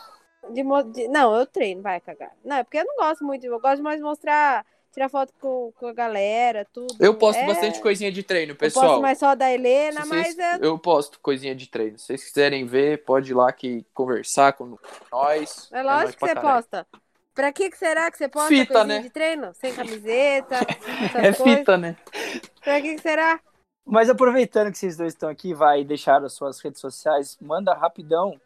[0.52, 0.62] de,
[0.92, 2.32] de, Não, eu treino, vai cagar.
[2.44, 3.44] Não, é porque eu não gosto muito.
[3.44, 6.94] Eu gosto mais de mostrar, tirar foto com, com a galera, tudo.
[6.98, 8.86] Eu posto É, bastante coisinha de treino, Eu pessoal.
[8.86, 11.98] posto mais só da Helena, Se mas vocês- é Eu posto coisinha de treino.
[11.98, 14.78] Se vocês quiserem ver, pode ir lá que conversar com
[15.12, 15.68] nós.
[15.72, 16.54] É nóis lógico que pra você caralho.
[16.56, 16.86] posta.
[17.34, 19.02] Pra que, que será que você posta Fita, coisinha né?
[19.02, 19.52] de treino?
[19.54, 20.56] Sem camiseta,
[21.16, 21.58] É coisas?
[21.58, 21.96] fita, né?
[22.62, 23.40] Pra que, que será?
[23.86, 28.40] Mas aproveitando que vocês dois estão aqui, vai deixar as suas redes sociais, manda rapidão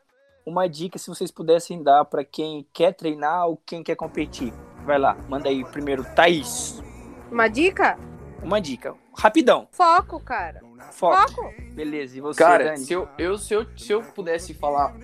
[0.44, 4.52] uma dica se vocês pudessem dar pra quem quer treinar ou quem quer competir.
[4.84, 6.82] Vai lá, manda aí primeiro, Thaís.
[7.30, 7.98] Uma dica?
[8.42, 10.60] Uma dica, rapidão, Foco, cara.
[10.92, 11.30] foco.
[11.32, 11.54] Foco.
[11.74, 12.78] Beleza, e você, Cara, Dani?
[12.78, 14.94] se eu, eu, se, eu, se eu pudesse falar,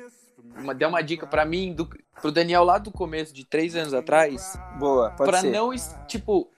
[0.56, 1.88] uma, der uma dica pra mim, do,
[2.20, 5.50] pro Daniel lá do começo, de três anos atrás, Boa, pode pra ser.
[5.50, 5.70] não,
[6.06, 6.48] tipo,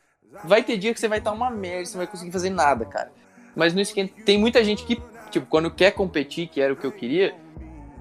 [0.45, 2.85] vai ter dia que você vai estar uma merda, você não vai conseguir fazer nada,
[2.85, 3.11] cara.
[3.55, 4.13] Mas não esquenta.
[4.23, 5.01] Tem muita gente que,
[5.31, 7.35] tipo, quando quer competir, que era o que eu queria,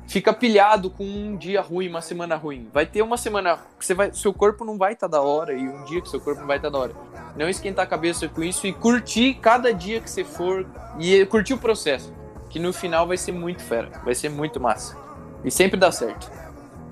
[0.07, 2.69] fica pilhado com um dia ruim, uma semana ruim.
[2.73, 5.67] Vai ter uma semana que você vai, seu corpo não vai estar da hora e
[5.67, 6.93] um dia que seu corpo não vai estar da hora.
[7.35, 10.65] Não esquentar a cabeça com isso e curtir cada dia que você for
[10.99, 12.13] e curtir o processo,
[12.49, 14.97] que no final vai ser muito fera, vai ser muito massa.
[15.43, 16.31] E sempre dá certo.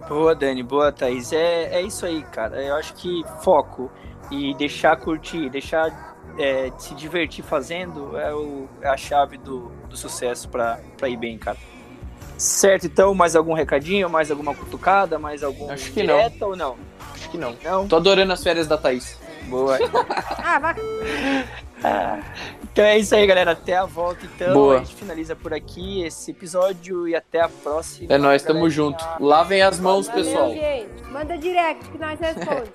[0.07, 1.31] Boa, Dani, boa, Thaís.
[1.31, 2.61] É, é isso aí, cara.
[2.61, 3.89] Eu acho que foco
[4.29, 9.95] e deixar curtir, deixar é, se divertir fazendo é, o- é a chave do, do
[9.95, 11.57] sucesso pra, pra ir bem, cara.
[12.37, 16.17] Certo, então, mais algum recadinho, mais alguma cutucada, mais algum Acho que não.
[16.41, 16.75] ou não?
[17.13, 17.55] Acho que não.
[17.63, 17.87] Não?
[17.87, 19.17] Tô adorando as férias da Thaís.
[19.47, 19.77] Boa.
[20.45, 20.75] Ah, vai.
[22.71, 23.51] então é isso aí, galera.
[23.51, 24.53] Até a volta, então.
[24.53, 24.75] Boa.
[24.75, 28.13] A gente finaliza por aqui esse episódio e até a próxima.
[28.13, 29.03] É nóis, tamo junto.
[29.19, 30.49] Lavem as mãos, Valeu, pessoal.
[30.51, 31.03] gente.
[31.11, 32.71] Manda direct que nós responde.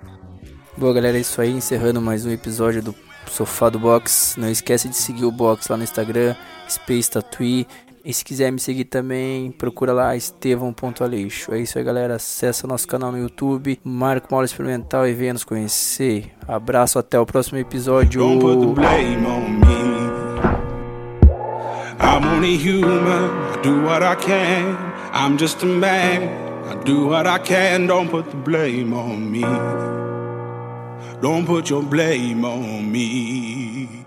[0.76, 1.50] Boa, galera, é isso aí.
[1.50, 2.94] Encerrando mais um episódio do
[3.28, 4.34] Sofá do Box.
[4.38, 6.34] Não esquece de seguir o Box lá no Instagram,
[6.68, 7.64] Space Tattoo.
[8.04, 11.54] E se quiser me seguir também, procura lá estevão.aleixo.
[11.54, 12.16] É isso aí, galera.
[12.16, 16.30] Acesse nosso canal no YouTube, marca uma experimental e venha nos conhecer.
[16.46, 18.20] Abraço, até o próximo episódio.
[22.00, 23.30] I'm only human.
[23.52, 24.76] I do what I can.
[25.12, 26.28] I'm just a man.
[26.68, 27.86] I do what I can.
[27.86, 29.42] Don't put the blame on me.
[31.22, 34.03] Don't put your blame on me.